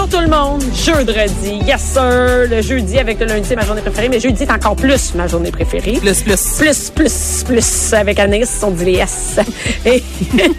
Bonjour 0.00 0.20
tout 0.20 0.24
le 0.24 0.30
monde, 0.30 0.62
jeudi, 0.76 1.56
yes 1.66 1.80
sir, 1.82 2.46
le 2.48 2.62
jeudi 2.62 3.00
avec 3.00 3.18
le 3.18 3.26
lundi 3.26 3.48
c'est 3.48 3.56
ma 3.56 3.64
journée 3.66 3.80
préférée, 3.80 4.08
mais 4.08 4.20
jeudi 4.20 4.44
est 4.44 4.50
encore 4.52 4.76
plus 4.76 5.12
ma 5.16 5.26
journée 5.26 5.50
préférée. 5.50 5.94
Plus, 5.94 6.22
plus. 6.22 6.56
Plus, 6.56 6.90
plus, 6.90 7.44
plus. 7.44 7.92
Avec 7.94 8.20
Anaïs, 8.20 8.60
on 8.62 8.70
dit 8.70 8.84
les 8.84 8.92
yes. 8.92 9.40
Et 9.84 10.00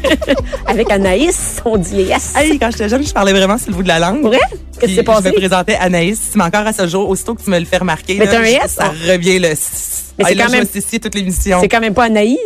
avec 0.68 0.92
Anaïs, 0.92 1.62
on 1.64 1.78
dit 1.78 1.96
les 1.96 2.04
yes. 2.04 2.34
Hey, 2.36 2.60
quand 2.60 2.70
j'étais 2.72 2.90
jeune, 2.90 3.06
je 3.08 3.14
parlais 3.14 3.32
vraiment 3.32 3.58
sur 3.58 3.70
le 3.70 3.76
bout 3.78 3.84
de 3.84 3.88
la 3.88 4.00
langue. 4.00 4.24
Vrai? 4.24 4.40
Qu'est-ce 4.78 4.86
qui 4.92 4.96
s'est 4.96 5.04
passé? 5.04 5.30
Je 5.30 5.36
me 5.36 5.36
présentais 5.38 5.76
Anaïs. 5.78 6.20
Mais 6.36 6.44
encore 6.44 6.68
à 6.68 6.74
ce 6.74 6.86
jour, 6.86 7.08
aussitôt 7.08 7.34
que 7.34 7.42
tu 7.42 7.50
me 7.50 7.60
le 7.60 7.66
fais 7.66 7.78
remarquer, 7.78 8.16
Mais 8.20 8.26
là, 8.26 8.40
un 8.40 8.44
je- 8.44 8.50
S, 8.66 8.72
ça 8.78 8.88
hein? 8.88 8.94
revient 9.08 9.40
le. 9.40 9.48
Mais 9.50 9.56
c'est 9.56 10.36
quand 10.36 10.50
même- 10.50 10.68
toute 10.68 11.16
l'émission. 11.16 11.60
C'est 11.62 11.70
quand 11.70 11.80
même 11.80 11.94
pas 11.94 12.04
Anaïs. 12.06 12.38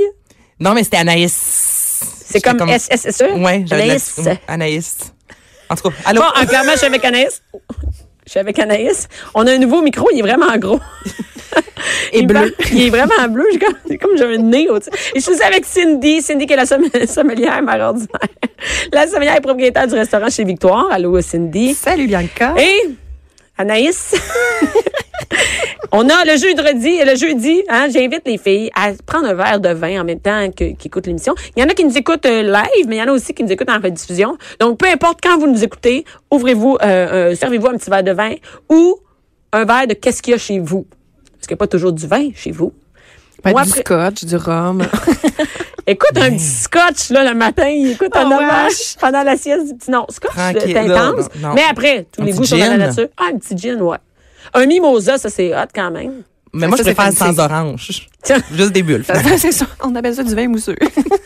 Non, 0.59 0.75
mais 0.75 0.84
c'était 0.84 0.98
Anaïs. 0.98 1.34
C'est 2.30 2.39
comme, 2.41 2.70
SSE. 2.70 3.23
Ouais, 3.38 3.64
j'avais 3.66 3.84
de 3.84 3.88
la- 3.88 3.94
Anaïs. 3.94 4.16
Anaïs. 4.48 4.98
En 5.70 5.76
tout 5.76 5.90
cas, 5.90 5.95
allô? 6.05 6.22
Bon, 6.22 6.27
en 6.41 6.45
clairement, 6.45 6.72
je 6.73 6.77
suis 6.77 6.88
avec 6.88 7.03
Anaïs. 7.05 7.41
Je 8.26 8.31
suis 8.31 8.40
avec 8.40 8.58
Anaïs. 8.59 9.08
On 9.34 9.45
a 9.48 9.52
un 9.52 9.58
nouveau 9.58 9.81
micro, 9.81 10.08
il 10.13 10.20
est 10.20 10.22
vraiment 10.22 10.55
gros. 10.58 10.80
Et 12.14 12.19
il 12.19 12.28
bleu. 12.28 12.36
parle- 12.36 12.52
Il 12.72 12.83
est 12.83 12.89
vraiment 12.89 13.28
bleu. 13.30 13.45
j'ai 13.52 13.59
comme- 13.59 13.97
comme 13.97 14.17
j'avais 14.17 14.38
le 14.38 14.44
nez 14.44 14.69
au-dessus. 14.69 14.89
Et 15.14 15.19
je 15.19 15.23
suis 15.31 15.41
avec 15.44 15.66
Cindy. 15.66 16.22
Cindy 16.22 16.45
qui 16.47 16.53
est 16.53 16.58
la 16.58 16.64
somm- 16.66 17.08
sommelière 17.08 17.61
mère 17.61 17.81
ordinaire. 17.81 18.08
La 18.91 19.08
sommelière 19.08 19.36
et 19.36 19.41
propriétaire 19.41 19.88
du 19.88 19.94
restaurant 19.95 20.30
chez 20.30 20.44
Victoire. 20.45 20.88
Allô, 20.91 21.19
Cindy. 21.22 21.73
Salut 21.73 22.08
Bianca. 22.08 22.53
Et 22.58 22.91
Anaïs? 23.58 24.16
On 25.96 26.09
a 26.09 26.26
le 26.26 26.38
jeudi, 26.38 26.98
le 27.06 27.16
jeudi, 27.16 27.62
hein, 27.70 27.88
j'invite 27.94 28.23
les 28.26 28.40
filles 28.40 28.72
à 28.73 28.94
prendre 29.06 29.28
un 29.28 29.36
verre 29.36 29.59
de 29.59 29.70
vin 29.70 30.02
en 30.02 30.04
même 30.04 30.20
temps 30.20 30.50
qu'ils 30.50 30.76
écoutent 30.84 31.06
l'émission. 31.06 31.36
Il 31.56 31.62
y 31.62 31.64
en 31.64 31.70
a 31.70 31.76
qui 31.76 31.86
nous 31.86 31.96
écoutent 31.96 32.26
euh, 32.26 32.42
live, 32.42 32.88
mais 32.88 32.96
il 32.96 33.00
y 33.00 33.04
en 33.04 33.09
a 33.09 33.12
aussi 33.12 33.31
qui 33.36 33.44
nous 33.44 33.52
écoutent 33.52 33.70
en 33.70 33.80
rediffusion. 33.80 34.36
Donc, 34.59 34.80
peu 34.80 34.88
importe 34.88 35.20
quand 35.22 35.38
vous 35.38 35.46
nous 35.46 35.64
écoutez, 35.64 36.04
ouvrez-vous, 36.31 36.78
euh, 36.81 37.31
euh, 37.31 37.36
servez-vous 37.36 37.68
un 37.68 37.78
petit 37.78 37.92
verre 37.92 38.04
de 38.04 38.12
vin 38.12 38.34
ou 38.72 38.98
un 39.52 39.66
verre 39.66 39.86
de 39.86 39.94
qu'est-ce 39.94 40.24
qu'il 40.24 40.31
y 40.31 40.34
a 40.34 40.40
chez 40.40 40.58
vous. 40.58 40.88
Parce 41.34 41.46
qu'il 41.46 41.54
n'y 41.54 41.58
a 41.58 41.64
pas 41.64 41.68
toujours 41.68 41.94
du 41.94 42.08
vin 42.08 42.30
chez 42.34 42.50
vous. 42.50 42.74
Ben, 43.44 43.52
Moi, 43.52 43.63
du 43.63 43.69
après- 43.69 43.81
scotch, 43.81 44.23
du 44.25 44.36
rhum. 44.38 44.83
Écoute 45.86 46.17
un 46.17 46.31
petit 46.31 46.39
scotch 46.39 47.09
là 47.09 47.25
le 47.30 47.38
matin, 47.38 47.67
écoute 47.67 48.16
un 48.16 48.30
Oh, 48.31 48.35
hommage 48.35 48.95
pendant 49.02 49.22
la 49.22 49.35
sieste 49.35 49.67
du 49.67 49.75
petit 49.75 49.91
non, 49.91 50.05
scotch 50.09 50.31
c'est 50.33 50.77
intense, 50.77 51.25
non, 51.41 51.50
non. 51.50 51.53
mais 51.55 51.63
après 51.69 52.08
tous 52.09 52.22
Un 52.22 52.25
les 52.25 52.31
goûts 52.31 52.45
sont 52.45 52.58
dans 52.58 52.69
la 52.69 52.77
nature. 52.77 53.08
Ah 53.17 53.23
un 53.33 53.38
petit 53.38 53.58
gin 53.58 53.81
ouais. 53.81 53.97
Un 54.53 54.66
mimosa 54.66 55.17
ça 55.17 55.30
c'est 55.30 55.53
hot 55.53 55.67
quand 55.75 55.91
même. 55.91 56.22
mais 56.53 56.67
moi, 56.69 56.77
je 56.77 56.83
ça, 56.83 56.89
c'est 56.89 56.95
préfère 56.95 57.13
sans 57.35 57.38
orange. 57.38 58.08
Tiens. 58.23 58.38
Juste 58.55 58.72
des 58.72 58.81
bulles. 58.81 59.03
c'est 59.38 59.52
ça. 59.52 59.66
On 59.83 59.94
appelle 59.95 60.16
ça 60.16 60.23
du 60.23 60.33
vin 60.33 60.47
mousseux. 60.47 60.78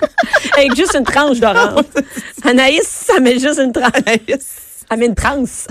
Avec 0.57 0.75
juste 0.75 0.95
une 0.97 1.03
tranche 1.03 1.39
d'orange. 1.39 1.83
Anaïs, 2.43 2.87
ça 2.87 3.19
met 3.19 3.37
juste 3.37 3.59
une 3.63 3.71
tranche. 3.71 3.91
Anaïs. 3.93 4.55
Elle 4.89 4.97
met 4.97 5.05
une 5.05 5.13
transe. 5.15 5.67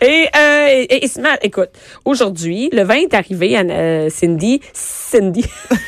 Et, 0.00 0.26
euh, 0.36 0.66
et, 0.90 1.04
et- 1.04 1.10
écoute, 1.42 1.70
aujourd'hui, 2.04 2.68
le 2.72 2.82
vin 2.82 2.96
est 2.96 3.14
arrivé 3.14 3.56
à 3.56 3.60
euh, 3.60 4.08
Cindy. 4.10 4.60
Cindy. 4.72 5.44
Cindy. 5.44 5.44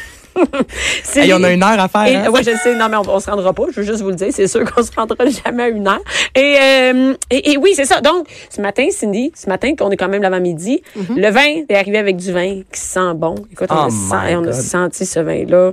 Hey, 1.17 1.35
on 1.35 1.43
a 1.43 1.51
une 1.53 1.63
heure 1.63 1.79
à 1.81 1.89
faire. 1.89 2.07
Et, 2.07 2.15
hein? 2.17 2.31
ouais, 2.31 2.43
je 2.43 2.53
sais. 2.63 2.75
Non, 2.75 2.89
mais 2.89 2.97
on, 2.97 3.03
on 3.09 3.21
se 3.21 3.29
rendra 3.29 3.53
pas. 3.53 3.65
Je 3.75 3.81
veux 3.81 3.87
juste 3.87 4.01
vous 4.01 4.11
le 4.11 4.15
dire. 4.15 4.29
C'est 4.31 4.47
sûr 4.47 4.65
qu'on 4.65 4.83
se 4.83 4.93
rendra 4.97 5.17
jamais 5.27 5.65
à 5.65 5.69
une 5.69 5.87
heure. 5.87 6.01
Et, 6.35 6.57
euh, 6.63 7.15
et, 7.31 7.53
et 7.53 7.57
oui, 7.59 7.73
c'est 7.75 7.85
ça. 7.85 8.01
Donc, 8.01 8.27
ce 8.49 8.61
matin, 8.61 8.87
Cindy, 8.91 9.33
ce 9.35 9.49
matin, 9.49 9.75
qu'on 9.77 9.91
est 9.91 9.97
quand 9.97 10.09
même 10.09 10.23
l'avant-midi, 10.23 10.83
le 10.97 11.31
vin 11.31 11.65
est 11.69 11.75
arrivé 11.75 11.99
avec 11.99 12.17
du 12.17 12.33
vin 12.33 12.61
qui 12.73 12.81
sent 12.81 13.13
bon. 13.17 13.35
Écoute, 13.53 13.69
on, 13.71 13.89
Oh 13.89 14.15
a, 14.15 14.31
on 14.39 14.53
senti 14.53 15.05
ce 15.05 15.21
vin-là. 15.21 15.73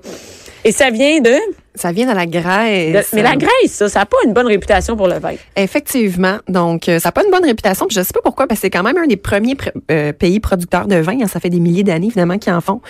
Et 0.66 0.72
ça 0.72 0.90
vient 0.90 1.22
de, 1.22 1.36
Ça 1.78 1.92
vient 1.92 2.10
de 2.10 2.16
la 2.16 2.26
Grèce. 2.26 3.12
de- 3.12 3.16
mais 3.16 3.24
la 3.24 3.36
Grèce, 3.36 3.52
ça, 3.72 3.90
ça 3.90 4.00
n'a 4.00 4.06
pas 4.06 4.18
une 4.26 4.34
bonne 4.34 4.48
réputation 4.48 4.96
pour 4.96 5.08
le 5.08 5.20
vin. 5.20 5.34
Effectivement. 5.56 6.38
Donc, 6.48 6.90
euh, 6.90 7.00
ça 7.00 7.10
n'a 7.10 7.12
pas 7.12 7.24
une 7.24 7.32
bonne 7.32 7.46
réputation. 7.46 7.86
Puis 7.88 7.96
je 7.96 8.02
sais 8.02 8.14
pas 8.14 8.22
pourquoi, 8.24 8.48
parce 8.48 8.60
que 8.60 8.68
c'est 8.68 8.70
quand 8.70 8.84
même 8.84 8.98
un 8.98 9.08
des 9.08 9.18
premiers 9.18 9.54
pr- 9.56 9.72
euh, 9.92 10.12
pays 10.14 10.40
producteurs 10.40 10.88
de 10.88 10.96
vin. 10.96 11.18
hein. 11.22 11.28
Ça 11.28 11.40
fait 11.40 11.50
des 11.50 11.60
milliers 11.60 11.84
d'années, 11.84 12.08
évidemment, 12.08 12.38
qu'ils 12.38 12.54
en 12.54 12.62
font. 12.62 12.82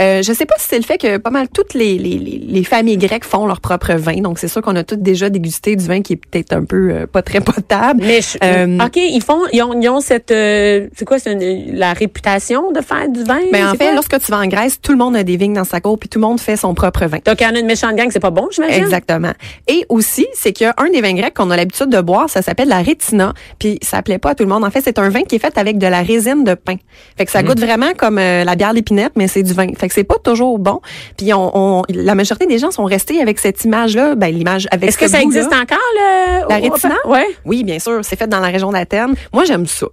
Euh, 0.00 0.22
je 0.22 0.32
sais 0.32 0.46
pas 0.46 0.54
si 0.58 0.66
c'est 0.68 0.76
le 0.78 0.84
fait 0.84 0.98
que 0.98 1.16
pas 1.16 1.30
mal 1.30 1.48
toutes 1.48 1.74
les, 1.74 1.98
les, 1.98 2.18
les, 2.18 2.38
les 2.46 2.64
familles 2.64 2.96
grecques 2.98 3.24
font 3.24 3.46
leur 3.46 3.60
propre 3.60 3.94
vin. 3.94 4.20
Donc, 4.20 4.38
c'est 4.38 4.48
sûr 4.48 4.62
qu'on 4.62 4.76
a 4.76 4.84
toutes 4.84 5.02
déjà 5.02 5.30
dégusté 5.30 5.74
du 5.76 5.84
vin 5.86 6.02
qui 6.02 6.14
est 6.14 6.16
peut-être 6.16 6.52
un 6.52 6.64
peu 6.64 6.90
euh, 6.90 7.06
pas 7.06 7.22
très 7.22 7.40
potable. 7.40 8.02
Mais 8.04 8.20
je- 8.20 8.38
Euh, 8.44 8.78
OK, 8.84 8.96
ils 8.96 9.22
font 9.22 9.40
ils 9.52 9.62
ont, 9.62 9.80
ils 9.80 9.88
ont 9.88 10.00
cette 10.00 10.30
euh, 10.30 10.88
c'est 10.96 11.04
quoi 11.04 11.16
une- 11.26 11.76
la 11.76 11.92
réputation 11.92 12.70
de 12.72 12.80
faire 12.80 13.08
du 13.08 13.24
vin? 13.24 13.38
Mais 13.52 13.60
Ben, 13.60 13.68
en 13.68 13.72
fait, 13.72 13.78
quoi? 13.86 13.94
lorsque 13.94 14.18
tu 14.20 14.30
vas 14.30 14.38
en 14.38 14.46
Grèce, 14.46 14.80
tout 14.80 14.92
le 14.92 14.98
monde 14.98 15.16
a 15.16 15.22
des 15.24 15.36
vignes 15.36 15.54
dans 15.54 15.64
sa 15.64 15.80
cour, 15.80 15.98
puis 15.98 16.08
tout 16.08 16.18
le 16.18 16.26
monde 16.26 16.40
fait 16.40 16.56
son 16.56 16.74
propre 16.74 17.06
vin. 17.06 17.18
Donc 17.24 17.36
il 17.40 17.44
y 17.44 17.46
en 17.46 17.54
a 17.54 17.58
une 17.58 17.66
méchante 17.66 17.96
gang, 17.96 18.08
c'est 18.10 18.20
pas 18.20 18.27
bon, 18.30 18.48
j'imagine. 18.50 18.82
Exactement. 18.82 19.32
Et 19.66 19.84
aussi, 19.88 20.26
c'est 20.34 20.52
qu'il 20.52 20.66
y 20.66 20.70
a 20.70 20.74
un 20.78 20.90
des 20.90 21.00
vins 21.00 21.14
grecs 21.14 21.34
qu'on 21.34 21.50
a 21.50 21.56
l'habitude 21.56 21.88
de 21.88 22.00
boire, 22.00 22.28
ça 22.30 22.42
s'appelle 22.42 22.68
la 22.68 22.82
rétina, 22.82 23.32
puis 23.58 23.78
ça 23.82 24.02
plaît 24.02 24.18
pas 24.18 24.30
à 24.30 24.34
tout 24.34 24.44
le 24.44 24.48
monde. 24.50 24.64
En 24.64 24.70
fait, 24.70 24.80
c'est 24.82 24.98
un 24.98 25.08
vin 25.08 25.22
qui 25.22 25.36
est 25.36 25.38
fait 25.38 25.56
avec 25.58 25.78
de 25.78 25.86
la 25.86 26.02
résine 26.02 26.44
de 26.44 26.54
pain. 26.54 26.76
Fait 27.16 27.24
que 27.24 27.30
ça 27.30 27.42
goûte 27.42 27.60
vraiment 27.60 27.92
comme 27.96 28.18
euh, 28.18 28.44
la 28.44 28.54
bière 28.56 28.74
d'épinette, 28.74 29.12
mais 29.16 29.28
c'est 29.28 29.42
du 29.42 29.52
vin. 29.52 29.66
Fait 29.78 29.88
que 29.88 29.94
c'est 29.94 30.04
pas 30.04 30.16
toujours 30.22 30.58
bon. 30.58 30.80
Puis 31.16 31.32
on, 31.32 31.50
on- 31.80 31.82
la 31.88 32.14
majorité 32.14 32.46
des 32.46 32.58
gens 32.58 32.70
sont 32.70 32.84
restés 32.84 33.20
avec 33.20 33.38
cette 33.38 33.64
image-là, 33.64 34.14
ben 34.14 34.34
l'image 34.34 34.66
avec 34.70 34.90
Est-ce 34.90 34.98
que 34.98 35.08
ça 35.08 35.20
existe 35.22 35.52
encore 35.52 35.78
le 35.96 36.48
La 36.48 36.56
rétina? 36.56 36.94
Ouais. 37.06 37.26
Oui, 37.44 37.64
bien 37.64 37.78
sûr, 37.78 38.00
c'est 38.02 38.16
fait 38.18 38.26
dans 38.26 38.40
la 38.40 38.48
région 38.48 38.70
d'Athènes. 38.72 39.14
Moi, 39.32 39.44
j'aime 39.44 39.66
ça. 39.66 39.86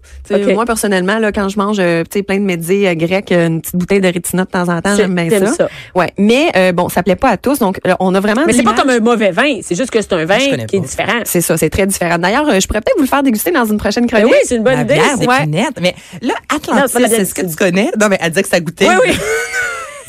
Moi, 0.54 0.66
personnellement, 0.66 1.20
là, 1.20 1.32
quand 1.32 1.50
je 1.50 1.58
mange 1.58 1.78
euh, 1.80 2.04
plein 2.28 2.38
de 2.40 2.44
médis 2.46 2.86
euh, 2.88 2.96
grecs, 2.96 3.32
une 3.32 3.62
petite 3.62 3.76
bouteille 3.76 4.02
de 4.02 4.08
rétina 4.08 4.46
de 4.46 4.50
temps 4.50 4.70
en 4.70 4.82
temps, 4.82 4.96
j'aime 4.96 5.14
bien 5.16 5.30
ça. 5.30 5.48
ça. 5.48 5.68
Ouais, 5.96 6.12
mais 6.18 6.50
euh, 6.56 6.72
bon, 6.72 6.90
ça 6.90 7.04
plaît 7.04 7.16
pas 7.16 7.30
à 7.30 7.38
tous, 7.38 7.60
donc 7.60 7.80
euh, 7.86 7.94
on 8.00 8.14
a 8.16 8.20
vraiment. 8.26 8.44
Mais 8.46 8.54
c'est 8.54 8.64
pas 8.64 8.74
comme 8.74 8.90
un 8.90 9.00
mauvais 9.00 9.32
vin, 9.32 9.60
c'est 9.62 9.76
juste 9.76 9.92
que 9.92 10.02
c'est 10.02 10.14
un 10.14 10.26
vin 10.26 10.38
qui 10.68 10.76
est 10.78 10.80
différent. 10.80 11.20
C'est 11.24 11.42
ça, 11.42 11.58
c'est 11.58 11.70
très 11.70 11.86
différent. 11.88 12.18
D'ailleurs, 12.18 12.48
euh, 12.50 12.60
je 12.60 12.68
pourrais 12.68 12.82
peut-être 12.82 12.98
vous 12.98 13.04
le 13.04 13.08
faire 13.10 13.24
déguster 13.24 13.52
dans 13.52 13.66
une 13.66 13.78
prochaine 13.78 14.06
Ben 14.06 14.18
chronique. 14.20 14.34
oui, 14.34 14.40
c'est 14.46 14.56
une 14.56 14.64
bonne 14.64 14.74
La 14.76 14.82
idée. 14.82 14.94
bière 14.96 15.16
c'est- 15.20 15.28
ouais. 15.28 15.46
Mais 15.82 15.96
là, 16.22 16.34
c'est 16.50 16.56
Atlantis, 16.56 16.94
la 17.02 17.08
bière 17.08 17.20
est-ce 17.22 17.34
que 17.34 17.42
tu 17.46 17.56
connais? 17.56 17.92
Non, 18.00 18.08
mais 18.10 18.18
elle 18.22 18.30
disait 18.30 18.44
que 18.44 18.50
ça 18.50 18.60
goûtait. 18.60 18.88
Oui, 18.90 18.96
oui. 19.10 19.14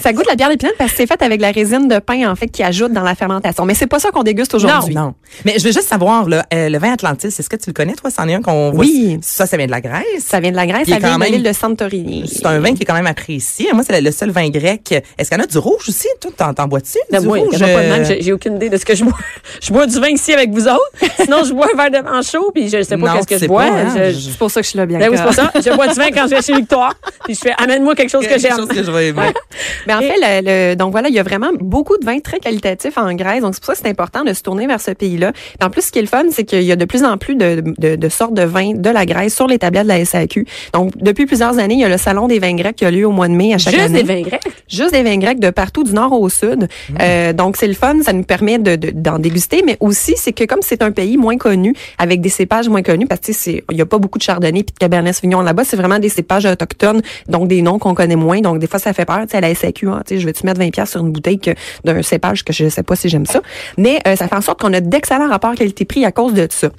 Ça 0.00 0.12
goûte 0.12 0.26
la 0.28 0.34
bière 0.36 0.48
d'épinette 0.50 0.76
parce 0.78 0.90
que 0.92 0.96
c'est 0.98 1.06
fait 1.06 1.22
avec 1.22 1.40
la 1.40 1.50
résine 1.50 1.88
de 1.88 1.98
pain, 1.98 2.30
en 2.30 2.36
fait, 2.36 2.48
qui 2.48 2.62
ajoute 2.62 2.92
dans 2.92 3.02
la 3.02 3.14
fermentation. 3.14 3.64
Mais 3.64 3.74
c'est 3.74 3.86
pas 3.86 3.98
ça 3.98 4.10
qu'on 4.10 4.22
déguste 4.22 4.54
aujourd'hui. 4.54 4.94
Non. 4.94 5.14
Mais 5.44 5.54
je 5.58 5.64
veux 5.64 5.72
juste 5.72 5.88
savoir, 5.88 6.28
là, 6.28 6.44
euh, 6.52 6.68
le 6.68 6.78
vin 6.78 6.92
Atlantis, 6.92 7.28
est-ce 7.28 7.48
que 7.48 7.56
tu 7.56 7.70
le 7.70 7.74
connais, 7.74 7.94
toi? 7.94 8.10
C'en 8.10 8.28
est 8.28 8.34
un 8.34 8.42
qu'on 8.42 8.70
voit. 8.70 8.80
Oui. 8.84 9.18
Ça, 9.22 9.46
ça 9.46 9.56
vient 9.56 9.66
de 9.66 9.70
la 9.70 9.80
Grèce? 9.80 10.04
Ça 10.20 10.40
vient 10.40 10.50
de 10.50 10.56
la 10.56 10.66
Grèce, 10.66 10.88
ça 10.88 10.98
vient 10.98 11.18
de 11.18 11.24
l'île 11.24 11.42
de 11.42 11.52
Santorini. 11.52 12.30
C'est 12.32 12.46
un 12.46 12.58
vin 12.60 12.74
qui 12.74 12.82
est 12.82 12.86
quand 12.86 12.94
même 12.94 13.06
apprécié. 13.06 13.68
Moi, 13.72 13.82
c'est 13.86 14.00
le, 14.00 14.10
seul 14.12 14.30
vin 14.30 14.48
grec. 14.50 14.92
Est-ce 15.18 15.30
qu'il 15.30 15.38
y 15.38 15.40
en 15.40 15.44
a 15.44 15.46
du 15.46 15.58
rouge 15.58 15.88
aussi? 15.88 16.08
Toi, 16.20 16.30
t'en, 16.36 16.52
t'en 16.54 16.66
bois-tu? 16.68 16.98
Non, 17.12 17.20
du 17.20 17.26
moi, 17.26 17.38
rouge? 17.38 17.54
euh, 17.60 17.98
même, 17.98 18.04
j'ai 18.20 18.32
aucune 18.32 18.56
idée 18.56 18.68
de 18.68 18.76
ce 18.76 18.84
que 18.84 18.94
je 18.94 19.04
bois. 19.04 19.12
Je 19.62 19.72
bois 19.72 19.86
du 19.86 19.98
vin 19.98 20.08
ici 20.08 20.32
avec 20.34 20.50
vous 20.50 20.68
autres. 20.68 20.90
Sinon, 21.22 21.42
je 21.44 21.52
bois 21.52 21.68
un 21.72 21.76
verre 21.88 22.02
de 22.02 22.06
vin 22.08 22.20
chaud, 22.22 22.50
puis 22.54 22.68
je 22.68 22.82
sais 22.82 22.96
pas 22.98 23.06
Non, 23.06 23.14
qu'est-ce 23.14 23.26
que 23.26 23.38
je 23.38 23.46
bois. 23.46 23.62
hein. 23.64 23.94
Je- 23.96 24.12
Je- 24.12 24.30
C'est 24.30 24.38
pour 24.38 24.50
ça 24.50 24.60
que 24.60 24.64
je 24.64 24.70
suis 24.70 24.78
là, 24.78 24.84
bien. 24.86 24.98
Ben 24.98 25.08
oui, 25.10 25.16
c'est 25.16 25.22
pour 25.24 25.32
ça. 25.34 25.50
Je 25.54 25.74
bois 25.74 25.86
du 25.88 25.94
vin 25.94 26.10
quand 26.10 26.24
je 26.28 26.34
vais 26.34 26.42
chez 26.42 26.54
Victoire. 26.54 26.94
Puis 27.24 27.34
je 27.34 27.40
fais, 27.40 27.52
amène-moi 27.56 27.94
quelque 27.94 28.10
chose 28.10 28.24
que 28.24 28.28
quelque 28.28 28.40
j'aime. 28.42 28.56
chose 28.56 28.68
que 28.68 28.82
je 28.82 28.90
vais 28.90 29.08
aimer. 29.08 29.32
Mais 29.86 29.94
en 29.94 30.00
fait, 30.00 30.14
le, 30.20 30.70
le- 30.70 30.76
donc 30.76 30.92
voilà, 30.92 31.08
il 31.08 31.14
y 31.14 31.18
a 31.18 31.22
vraiment 31.22 31.50
beaucoup 31.60 31.96
de 31.98 32.04
vins 32.04 32.18
très 32.20 32.38
qualitatifs 32.38 32.96
en 32.98 33.12
Grèce. 33.14 33.42
Donc 33.42 33.54
c'est 33.54 33.60
pour 33.64 33.74
ça 33.74 33.80
que 33.80 33.80
c'est 33.84 33.90
important 33.90 34.24
de 34.24 34.32
se 34.32 34.42
tourner 34.42 34.66
vers 34.66 34.80
ce 34.80 34.90
pays-là. 34.90 35.32
En 35.62 35.70
plus, 35.70 35.82
ce 35.82 35.92
qui 35.92 35.98
est 35.98 36.02
le 36.02 36.08
fun, 36.08 36.24
c'est 36.30 36.44
qu'il 36.44 36.62
y 36.62 36.72
a 36.72 36.76
de 36.76 36.84
plus 36.84 37.04
en 37.04 37.16
plus 37.18 37.34
de, 37.36 37.62
de, 37.78 37.96
de 37.96 38.08
sortes 38.08 38.34
de 38.34 38.42
vins 38.42 38.72
de 38.74 38.90
la 38.90 39.06
Grèce 39.06 39.34
sur 39.34 39.46
les 39.46 39.58
tablettes 39.58 39.84
de 39.84 39.88
la 39.88 40.04
SAQ. 40.04 40.46
Donc 40.72 40.92
depuis 40.96 41.26
plusieurs 41.26 41.58
années, 41.58 41.74
il 41.74 41.80
y 41.80 41.84
a 41.84 41.88
le 41.88 41.98
salon 41.98 42.26
des 42.28 42.38
vins 42.38 42.54
grecs 42.54 42.76
qui 42.76 42.84
a 42.84 42.90
lieu 42.90 43.06
au 43.06 43.10
mois 43.12 43.28
de 43.28 43.34
mai 43.34 43.54
à 43.54 43.58
chaque 43.58 43.74
Juste 43.74 43.86
année. 43.86 44.02
des 44.02 44.14
vins 44.14 44.22
grecs? 44.22 44.42
juste 44.68 44.92
des 44.92 45.02
vins 45.02 45.18
grecs 45.18 45.38
de 45.40 45.50
partout 45.50 45.84
du 45.84 45.92
nord 45.92 46.12
au 46.12 46.28
sud. 46.28 46.68
Euh, 47.00 47.32
donc 47.32 47.56
c'est 47.56 47.66
le 47.68 47.74
fun, 47.74 47.96
ça 48.02 48.12
nous 48.12 48.24
permet 48.24 48.58
de 48.58 48.76
de- 48.76 48.90
d'en 48.90 49.18
déguster, 49.18 49.62
mais 49.64 49.76
aussi 49.80 50.14
c'est 50.16 50.32
que 50.32 50.44
comme 50.44 50.60
c'est 50.62 50.82
un 50.82 50.90
pays 50.90 51.16
moins 51.16 51.36
connu, 51.36 51.74
avec 51.98 52.20
des 52.20 52.28
cépages 52.28 52.68
moins 52.68 52.82
connus, 52.82 53.06
parce 53.06 53.20
que 53.20 53.32
c'est- 53.32 53.62
il 53.70 53.76
y 53.76 53.80
a 53.82 53.86
pas 53.86 53.98
beaucoup 53.98 54.18
de 54.18 54.22
chardonnay 54.22 54.62
puis 54.64 54.72
de 54.74 54.78
cabernet 54.78 55.12
sauvignon 55.12 55.40
là-bas, 55.42 55.64
c'est 55.64 55.76
vraiment 55.76 55.98
des 55.98 56.08
cépages 56.08 56.46
autochtones, 56.46 57.02
donc 57.28 57.48
des 57.48 57.62
noms 57.62 57.78
qu'on 57.78 57.94
connaît 57.94 58.16
moins, 58.16 58.40
donc 58.40 58.58
des 58.58 58.66
fois 58.66 58.78
ça 58.80 58.92
fait 58.92 59.04
peur, 59.04 59.20
tu 59.22 59.28
sais 59.32 59.36
à 59.36 59.40
la 59.40 59.54
SAQ, 59.54 59.75
hein, 59.84 60.02
je 60.08 60.24
vais 60.24 60.32
tu 60.32 60.46
mettre 60.46 60.60
20 60.60 60.70
pièces 60.70 60.90
sur 60.90 61.00
une 61.00 61.12
bouteille 61.12 61.40
d'un 61.84 62.02
cépage 62.02 62.44
que 62.44 62.52
je 62.52 62.68
sais 62.68 62.82
pas 62.82 62.96
si 62.96 63.08
j'aime 63.08 63.26
ça, 63.26 63.40
mais 63.76 64.00
euh, 64.06 64.16
ça 64.16 64.28
fait 64.28 64.36
en 64.36 64.40
sorte 64.40 64.60
qu'on 64.60 64.72
a 64.72 64.80
d'excellents 64.80 65.28
rapports 65.28 65.54
qualité-prix 65.54 66.04
à 66.04 66.12
cause 66.12 66.34
de 66.34 66.46
ça. 66.50 66.70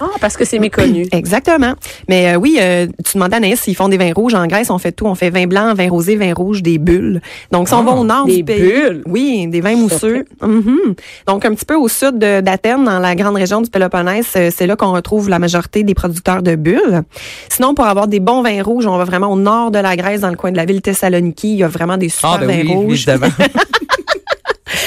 Ah, 0.00 0.06
parce 0.20 0.36
que 0.36 0.44
c'est 0.44 0.58
méconnu. 0.58 1.06
Exactement. 1.12 1.74
Mais 2.08 2.32
euh, 2.34 2.36
oui, 2.36 2.58
euh, 2.60 2.86
tu 3.04 3.14
demandais 3.18 3.34
à 3.34 3.36
Anaïs 3.38 3.60
s'ils 3.60 3.76
font 3.76 3.88
des 3.88 3.98
vins 3.98 4.12
rouges. 4.14 4.34
En 4.34 4.46
Grèce, 4.46 4.70
on 4.70 4.78
fait 4.78 4.92
tout. 4.92 5.06
On 5.06 5.14
fait 5.14 5.30
vin 5.30 5.46
blanc, 5.46 5.74
vin 5.74 5.88
rosé, 5.88 6.16
vin 6.16 6.32
rouge, 6.34 6.62
des 6.62 6.78
bulles. 6.78 7.20
Donc, 7.50 7.68
si 7.68 7.74
on 7.74 7.82
va 7.82 7.92
au 7.92 8.04
nord 8.04 8.26
des 8.26 8.38
du 8.38 8.44
pays. 8.44 8.60
bulles? 8.60 9.02
Oui, 9.06 9.46
des 9.48 9.60
vins 9.60 9.76
mousseux. 9.76 10.24
Mhm. 10.42 10.94
Donc, 11.26 11.44
un 11.44 11.54
petit 11.54 11.64
peu 11.64 11.74
au 11.76 11.88
sud 11.88 12.18
de- 12.18 12.40
d'Athènes, 12.40 12.84
dans 12.84 12.98
la 12.98 13.14
grande 13.14 13.36
région 13.36 13.60
du 13.60 13.70
Péloponnèse, 13.70 14.26
euh, 14.36 14.50
c'est 14.54 14.66
là 14.66 14.76
qu'on 14.76 14.92
retrouve 14.92 15.28
la 15.28 15.38
majorité 15.38 15.82
des 15.82 15.94
producteurs 15.94 16.42
de 16.42 16.54
bulles. 16.56 17.02
Sinon, 17.48 17.74
pour 17.74 17.86
avoir 17.86 18.08
des 18.08 18.20
bons 18.20 18.42
vins 18.42 18.62
rouges, 18.62 18.86
on 18.86 18.96
va 18.96 19.04
vraiment 19.04 19.28
au 19.32 19.36
nord 19.36 19.70
de 19.70 19.78
la 19.78 19.96
Grèce, 19.96 20.20
dans 20.22 20.30
le 20.30 20.36
coin 20.36 20.50
de 20.52 20.56
la 20.56 20.64
ville 20.64 20.80
Thessaloniki. 20.82 21.52
Il 21.52 21.58
y 21.58 21.62
a 21.64 21.68
vraiment 21.68 21.96
des 21.96 22.08
super 22.08 22.30
Ah, 22.34 22.38
ben 22.38 22.46
vins 22.48 22.62
oui, 22.62 22.74
rouges. 22.74 23.06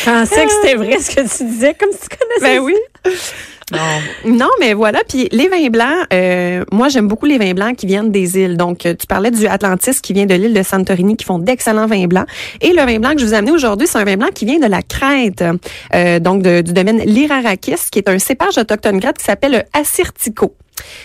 Je 0.03 0.09
pensais 0.09 0.45
que 0.45 0.51
c'était 0.51 0.75
vrai 0.75 0.99
ce 0.99 1.15
que 1.15 1.21
tu 1.37 1.43
disais, 1.45 1.73
comme 1.73 1.91
si 1.91 1.99
tu 2.09 2.17
connaissais. 2.17 2.59
Ben 2.59 2.63
oui. 2.63 2.75
non. 3.71 3.79
Non, 4.25 4.49
mais 4.59 4.73
voilà. 4.73 4.99
Puis 5.07 5.29
les 5.31 5.47
vins 5.47 5.69
blancs, 5.69 6.05
euh, 6.11 6.65
moi 6.71 6.89
j'aime 6.89 7.07
beaucoup 7.07 7.25
les 7.25 7.37
vins 7.37 7.53
blancs 7.53 7.75
qui 7.77 7.85
viennent 7.85 8.11
des 8.11 8.37
îles. 8.37 8.57
Donc 8.57 8.85
euh, 8.85 8.93
tu 8.99 9.07
parlais 9.07 9.31
du 9.31 9.47
Atlantis 9.47 10.01
qui 10.01 10.11
vient 10.13 10.25
de 10.25 10.35
l'île 10.35 10.53
de 10.53 10.63
Santorini 10.63 11.15
qui 11.15 11.23
font 11.25 11.39
d'excellents 11.39 11.87
vins 11.87 12.05
blancs. 12.07 12.27
Et 12.61 12.73
le 12.73 12.83
vin 12.85 12.99
blanc 12.99 13.13
que 13.13 13.19
je 13.21 13.25
vous 13.25 13.33
ai 13.33 13.37
amené 13.37 13.51
aujourd'hui, 13.51 13.87
c'est 13.87 13.97
un 13.97 14.03
vin 14.03 14.17
blanc 14.17 14.27
qui 14.33 14.45
vient 14.45 14.59
de 14.59 14.67
la 14.67 14.81
Crète, 14.81 15.43
euh, 15.95 16.19
donc 16.19 16.41
de- 16.43 16.61
du 16.61 16.73
domaine 16.73 17.01
l'Irarakis, 17.05 17.89
qui 17.91 17.99
est 17.99 18.09
un 18.09 18.19
cépage 18.19 18.57
autochtone 18.57 18.99
grec 18.99 19.17
qui 19.17 19.23
s'appelle 19.23 19.51
le 19.53 19.61
Assyrtiko. 19.79 20.53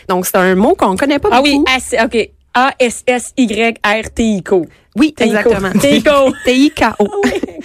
Donc 0.09 0.27
c'est 0.27 0.37
un 0.37 0.55
mot 0.57 0.75
qu'on 0.75 0.97
connaît 0.97 1.19
pas 1.21 1.29
Ah 1.31 1.41
beaucoup. 1.43 1.65
oui, 1.67 1.97
A- 1.97 2.05
OK. 2.05 2.29
A-S-S-Y-R-T-I-C-O. 2.55 4.67
Oui, 4.99 5.15
exactement. 5.19 5.71
Teiko. 5.81 6.33
T-I-K-O. 6.45 7.07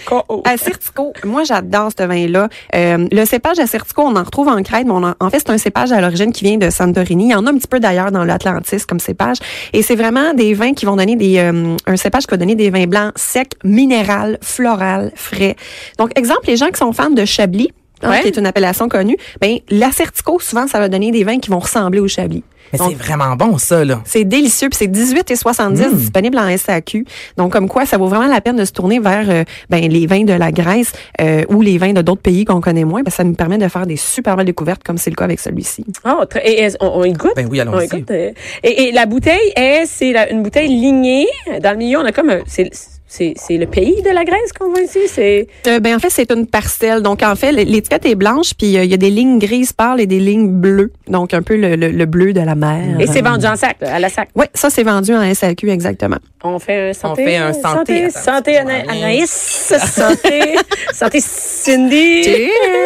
Ko- 0.06 0.42
Assyrtiko, 0.44 1.12
moi 1.24 1.44
j'adore 1.44 1.90
ce 1.98 2.04
vin-là. 2.04 2.48
Euh, 2.74 3.08
le 3.10 3.24
cépage 3.24 3.58
Assyrtiko, 3.58 4.02
on 4.02 4.16
en 4.16 4.22
retrouve 4.22 4.48
en 4.48 4.62
Crète, 4.62 4.84
mais 4.86 4.92
on 4.92 5.02
en, 5.02 5.14
en 5.18 5.30
fait 5.30 5.38
c'est 5.38 5.50
un 5.50 5.58
cépage 5.58 5.92
à 5.92 6.00
l'origine 6.00 6.32
qui 6.32 6.44
vient 6.44 6.58
de 6.58 6.68
Santorini. 6.70 7.26
Il 7.26 7.30
y 7.30 7.34
en 7.34 7.46
a 7.46 7.50
un 7.50 7.54
petit 7.56 7.68
peu 7.68 7.80
d'ailleurs 7.80 8.10
dans 8.12 8.24
l'Atlantis 8.24 8.84
comme 8.86 9.00
cépage. 9.00 9.38
Et 9.72 9.82
c'est 9.82 9.94
vraiment 9.96 10.34
des 10.34 10.52
vins 10.54 10.74
qui 10.74 10.84
vont 10.84 10.96
donner 10.96 11.16
des 11.16 11.38
euh, 11.38 11.76
un 11.86 11.96
cépage 11.96 12.24
qui 12.24 12.30
va 12.32 12.36
donner 12.36 12.54
des 12.54 12.70
vins 12.70 12.86
blancs 12.86 13.12
secs, 13.16 13.52
minéral, 13.64 14.38
floral, 14.42 15.12
frais. 15.14 15.56
Donc 15.98 16.10
exemple, 16.18 16.46
les 16.48 16.56
gens 16.56 16.68
qui 16.68 16.78
sont 16.78 16.92
fans 16.92 17.10
de 17.10 17.24
Chablis, 17.24 17.70
hein, 18.02 18.10
Ouais. 18.10 18.20
qui 18.20 18.26
est 18.28 18.36
une 18.36 18.46
appellation 18.46 18.88
connue, 18.88 19.16
ben 19.40 19.58
l'Assyrtiko 19.70 20.38
souvent 20.40 20.66
ça 20.66 20.78
va 20.80 20.88
donner 20.88 21.10
des 21.12 21.24
vins 21.24 21.38
qui 21.38 21.48
vont 21.50 21.58
ressembler 21.60 22.00
au 22.00 22.08
Chablis. 22.08 22.44
Mais 22.72 22.78
c'est 22.78 22.94
vraiment 22.94 23.36
bon, 23.36 23.58
ça, 23.58 23.84
là. 23.84 24.00
c'est 24.04 24.24
délicieux, 24.24 24.68
puis 24.68 24.78
c'est 24.78 24.86
18 24.88 25.30
et 25.30 25.36
70 25.36 25.80
Mm. 25.92 25.96
disponible 25.96 26.38
en 26.38 26.48
SAQ. 26.56 27.04
Donc 27.36 27.52
comme 27.52 27.68
quoi 27.68 27.86
ça 27.86 27.98
vaut 27.98 28.08
vraiment 28.08 28.26
la 28.26 28.40
peine 28.40 28.56
de 28.56 28.64
se 28.64 28.72
tourner 28.72 28.98
vers 28.98 29.28
euh, 29.30 29.44
ben, 29.70 29.86
les 29.88 30.06
vins 30.06 30.24
de 30.24 30.32
la 30.32 30.50
Grèce 30.52 30.92
euh, 31.20 31.44
ou 31.48 31.62
les 31.62 31.78
vins 31.78 31.92
de 31.92 32.02
d'autres 32.02 32.22
pays 32.22 32.44
qu'on 32.44 32.60
connaît 32.60 32.84
moins, 32.84 33.02
ben, 33.02 33.10
ça 33.10 33.22
nous 33.24 33.34
permet 33.34 33.58
de 33.58 33.68
faire 33.68 33.86
des 33.86 33.96
super 33.96 34.36
belles 34.36 34.46
découvertes 34.46 34.82
comme 34.84 34.98
c'est 34.98 35.10
le 35.10 35.16
cas 35.16 35.24
avec 35.24 35.40
celui-ci. 35.40 35.84
Oh, 36.04 36.24
très- 36.28 36.46
et, 36.48 36.64
et- 36.66 36.70
on, 36.80 37.00
on 37.00 37.04
y 37.04 37.12
goûte? 37.12 37.32
Ben 37.36 37.46
oui, 37.50 37.58
On 37.60 37.62
allons-y. 37.62 37.84
y 37.84 37.88
goûte, 37.88 38.10
euh, 38.10 38.30
Et, 38.62 38.84
et 38.88 38.92
la 38.92 39.06
bouteille 39.06 39.52
est, 39.56 39.84
c'est 39.86 40.14
une 40.30 40.42
bouteille 40.42 40.68
lignée. 40.68 41.26
Dans 41.62 41.70
le 41.72 41.76
milieu, 41.76 41.98
on 41.98 42.04
a 42.04 42.12
comme 42.12 42.30
un, 42.30 42.40
c'est, 42.46 42.70
c'est, 43.16 43.34
c'est 43.36 43.56
le 43.56 43.66
pays 43.66 44.02
de 44.02 44.10
la 44.10 44.24
Grèce 44.24 44.52
qu'on 44.58 44.70
voit 44.70 44.80
ici. 44.82 44.98
C'est, 45.08 45.46
Euh, 45.66 45.80
ben 45.80 45.94
en 45.96 45.98
fait 45.98 46.10
c'est 46.10 46.30
une 46.32 46.46
parcelle. 46.46 47.00
Donc 47.02 47.22
en 47.22 47.34
fait 47.36 47.52
l'étiquette 47.52 48.06
est 48.06 48.14
blanche 48.14 48.52
puis 48.58 48.76
euh, 48.76 48.84
il 48.84 48.90
y 48.90 48.94
a 48.94 48.96
des 48.96 49.10
lignes 49.10 49.38
grises 49.38 49.72
pâles 49.72 50.00
et 50.00 50.06
des 50.06 50.20
lignes 50.20 50.48
bleues. 50.48 50.92
Donc 51.08 51.32
un 51.34 51.42
peu 51.42 51.56
le, 51.56 51.76
le- 51.76 51.90
le 51.90 52.06
bleu 52.06 52.32
de 52.32 52.40
la 52.40 52.54
mer. 52.54 52.96
et 53.00 53.06
c'est 53.06 53.22
vendu 53.22 53.46
en 53.46 53.56
sac, 53.56 53.76
là, 53.80 53.94
à 53.94 53.98
la 53.98 54.08
sac. 54.08 54.28
Oui, 54.34 54.46
ça 54.54 54.68
c'est 54.70 54.82
vendu 54.82 55.14
en 55.14 55.22
SAQ 55.34 55.70
exactement. 55.70 56.18
On 56.42 56.58
fait 56.58 56.90
un 56.90 56.92
santé. 56.92 57.22
On 57.22 57.26
fait 57.26 57.36
un 57.36 57.52
santé. 57.52 57.64
Santé, 57.64 58.04
Attends, 58.04 58.20
santé 58.20 58.56
Ana-. 58.58 58.82
Anaïs. 58.90 59.30
Santé. 59.30 60.40
santé 60.92 61.20
Cindy. 61.20 61.96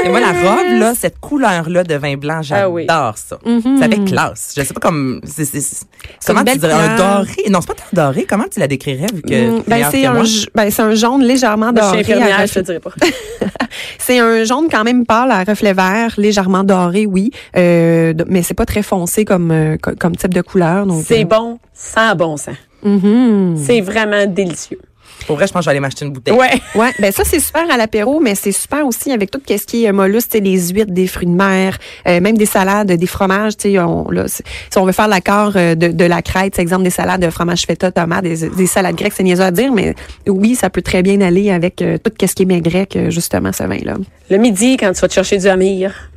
Et 0.05 0.09
moi, 0.09 0.21
la 0.21 0.33
robe, 0.33 0.79
là, 0.79 0.93
cette 0.97 1.19
couleur-là 1.19 1.83
de 1.85 1.95
vin 1.97 2.17
blanc, 2.17 2.41
j'adore 2.43 2.65
Ah 2.65 2.71
oui. 2.71 2.87
ça. 3.17 3.39
Ça 3.81 3.89
fait 3.89 4.05
classe. 4.05 4.55
Je 4.57 4.63
sais 4.63 4.75
pas 4.75 4.81
comme, 4.81 5.21
c'est, 5.25 5.45
c'est- 5.45 5.61
c'est- 5.61 5.87
C'est 6.21 6.33
comment 6.33 6.45
tu 6.45 6.59
dirais, 6.59 6.73
un 6.73 6.95
couleur. 6.97 7.17
doré? 7.19 7.51
Non, 7.51 7.61
c'est 7.61 7.75
pas 7.75 7.83
doré. 7.93 8.25
Comment 8.29 8.45
tu 8.53 8.61
la 8.61 8.69
décrirais, 8.69 9.07
vu 9.13 9.23
que 9.23 9.29
Mm, 9.59 9.63
ben 9.67 9.87
c'est 9.91 10.03
que 10.03 10.18
un 10.21 10.47
ben 10.55 10.71
c'est 10.71 10.83
un 10.83 10.95
jaune 10.95 11.23
légèrement 11.23 11.71
je 11.75 11.81
suis 11.81 11.87
doré. 11.87 11.97
à 11.97 12.01
infirmière, 12.01 12.47
je 12.47 12.53
te 12.55 12.59
reflet- 12.59 12.63
dirais 12.65 12.81
pas. 12.81 12.91
C'est 13.99 14.19
un 14.19 14.45
jaune 14.45 14.69
quand 14.71 14.85
même 14.85 15.05
pâle 15.05 15.31
à 15.31 15.45
reflet 15.45 15.75
vert, 15.75 16.15
légèrement 16.17 16.65
doré, 16.65 17.05
oui, 17.07 17.31
euh, 17.57 18.15
mais 18.27 18.43
c'est 18.43 18.55
pas 18.55 18.65
très 18.65 18.83
foncé 18.83 19.25
comme 19.27 19.51
euh, 19.51 19.77
co- 19.77 19.95
comme 19.99 20.17
type 20.17 20.33
de 20.33 20.41
couleur. 20.41 20.87
C'est 21.05 21.23
euh, 21.23 21.27
bon, 21.27 21.59
sans 21.75 22.15
bon 22.17 22.37
sens. 22.39 22.55
mhm. 22.83 23.57
C'est 23.57 23.81
vraiment 23.83 24.25
délicieux. 24.27 24.81
Pour 25.29 25.37
vrai, 25.37 25.47
je 25.47 25.53
pense 25.53 25.61
que 25.61 25.65
je 25.65 25.67
vais 25.67 25.71
aller 25.73 25.81
m'acheter 25.81 26.05
une 26.05 26.13
bouteille. 26.13 26.35
Ouais. 26.35 26.51
Ouais, 26.75 26.93
ben 26.99 27.11
ça 27.13 27.25
c'est 27.25 27.41
super 27.41 27.69
à 27.71 27.77
l'apéro, 27.77 28.21
mais 28.21 28.35
c'est 28.35 28.53
super 28.53 28.87
aussi 28.87 29.11
avec 29.11 29.31
tout 29.31 29.41
ce 29.47 29.67
qui 29.67 29.85
est 29.85 29.89
euh, 29.89 29.93
mollusque, 29.93 30.35
les 30.35 30.69
huîtres, 30.69 30.93
des 30.93 31.07
fruits 31.07 31.27
de 31.27 31.33
mer, 31.33 31.77
euh, 32.07 32.21
même 32.21 32.37
des 32.37 32.47
salades, 32.47 32.91
des 32.93 33.07
fromages. 33.07 33.57
Tu 33.57 33.73
sais, 33.73 33.79
on, 33.79 34.09
là, 34.11 34.27
si 34.29 34.43
on 34.77 34.85
veut 34.85 34.93
faire 34.93 35.09
l'accord 35.09 35.53
euh, 35.57 35.75
de, 35.75 35.89
de 35.89 36.05
la 36.05 36.23
crête, 36.23 36.59
exemple 36.59 36.85
des 36.85 36.91
salades 36.91 37.21
de 37.23 37.31
fromage 37.31 37.63
feta, 37.67 37.91
tomate, 37.91 38.25
des, 38.25 38.49
des 38.49 38.67
salades 38.67 38.97
grecques, 38.97 39.15
c'est 39.17 39.23
niaiseux 39.23 39.45
à 39.45 39.51
dire, 39.51 39.73
mais 39.73 39.95
oui, 40.27 40.55
ça 40.55 40.71
peut 40.71 40.83
très 40.83 41.03
bien 41.03 41.21
aller 41.21 41.51
avec 41.51 41.83
euh, 41.83 41.99
tout 41.99 42.13
ce 42.21 42.35
qui 42.35 42.43
est 42.43 42.47
mets 42.47 42.61
grec, 42.61 42.97
euh, 42.97 43.11
justement, 43.11 43.53
ce 43.53 43.65
vin-là. 43.65 43.97
Le 44.31 44.37
midi, 44.37 44.77
quand 44.77 44.93
tu 44.93 45.01
vas 45.01 45.09
te 45.09 45.15
chercher 45.15 45.39
du 45.39 45.49
amir. 45.49 46.11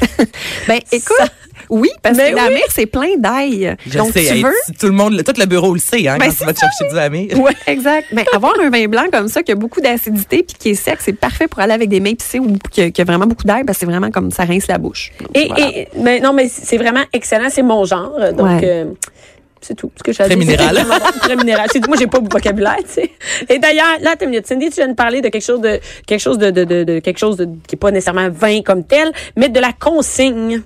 Ben 0.68 0.80
écoute, 0.92 1.32
oui, 1.70 1.88
parce 2.02 2.16
Ben 2.16 2.30
que 2.32 2.36
la 2.36 2.46
oui. 2.48 2.54
mer 2.54 2.62
c'est 2.68 2.86
plein 2.86 3.16
d'ail. 3.18 3.76
Donc 3.94 4.12
sais, 4.12 4.20
tu 4.26 4.34
hey, 4.34 4.42
veux 4.42 4.52
si 4.66 4.72
tout 4.72 4.86
le 4.86 4.92
monde, 4.92 5.22
tout 5.24 5.34
le 5.38 5.46
bureau 5.46 5.72
le 5.74 5.80
sait, 5.80 6.06
hein, 6.08 6.16
Ben, 6.18 6.26
quand 6.28 6.34
tu 6.38 6.44
vas 6.44 6.52
te 6.52 6.60
chercher 6.60 6.88
du 6.90 6.98
ami. 6.98 7.28
Ouais, 7.34 7.52
exact. 7.66 8.06
Mais 8.12 8.24
avoir 8.34 8.52
un 8.60 8.70
vin 8.70 8.86
blanc 8.86 9.04
comme 9.12 9.28
ça 9.28 9.42
qui 9.42 9.52
a 9.52 9.54
beaucoup 9.54 9.80
d'acidité 9.80 10.42
puis 10.42 10.56
qui 10.58 10.70
est 10.70 10.74
sec, 10.74 10.98
c'est 11.00 11.12
parfait 11.12 11.46
pour 11.48 11.60
aller 11.60 11.72
avec 11.72 11.88
des 11.88 12.00
mets 12.00 12.10
épicés 12.10 12.38
ou 12.38 12.56
qui 12.70 12.82
a, 12.82 12.90
qui 12.90 13.00
a 13.00 13.04
vraiment 13.04 13.26
beaucoup 13.26 13.44
d'ail 13.44 13.64
parce 13.64 13.78
que 13.78 13.80
c'est 13.80 13.90
vraiment 13.90 14.10
comme 14.10 14.30
ça 14.30 14.44
rince 14.44 14.66
la 14.66 14.78
bouche. 14.78 15.12
Donc, 15.20 15.30
Et, 15.34 15.48
voilà. 15.48 15.68
et 15.68 15.88
mais 16.00 16.20
non, 16.20 16.32
mais 16.32 16.48
c'est 16.48 16.76
vraiment 16.78 17.02
excellent. 17.12 17.48
C'est 17.50 17.62
mon 17.62 17.84
genre. 17.84 18.12
Donc, 18.36 18.46
Ouais. 18.46 18.60
euh, 18.64 18.84
c'est 19.64 19.74
tout. 19.74 19.90
Ce 19.96 20.02
que 20.02 20.12
Très 20.12 20.36
minéral. 20.36 20.84
Très 21.22 21.36
minéral. 21.36 21.68
C'est. 21.72 21.86
Moi, 21.86 21.96
j'ai 21.98 22.06
pas 22.06 22.18
beaucoup 22.18 22.28
de 22.28 22.34
vocabulaire, 22.34 22.76
tu 22.86 22.92
sais. 23.02 23.10
Et 23.48 23.58
d'ailleurs, 23.58 23.86
là, 24.00 24.14
t'as 24.18 24.24
une 24.26 24.30
minute. 24.30 24.46
Cindy, 24.46 24.68
tu 24.70 24.76
viens 24.76 24.88
de 24.88 24.94
parler 24.94 25.20
de 25.20 25.28
quelque 25.28 25.42
chose 25.44 25.60
de, 25.60 25.80
quelque 26.06 26.20
chose 26.20 26.38
de, 26.38 26.50
de, 26.50 26.64
de, 26.64 26.84
de- 26.84 26.98
quelque 27.00 27.18
chose 27.18 27.36
de, 27.36 27.46
qui 27.66 27.74
est 27.74 27.78
pas 27.78 27.90
nécessairement 27.90 28.28
vin 28.30 28.62
comme 28.62 28.84
tel, 28.84 29.10
mais 29.36 29.48
de 29.48 29.58
la 29.60 29.72
consigne. 29.72 30.62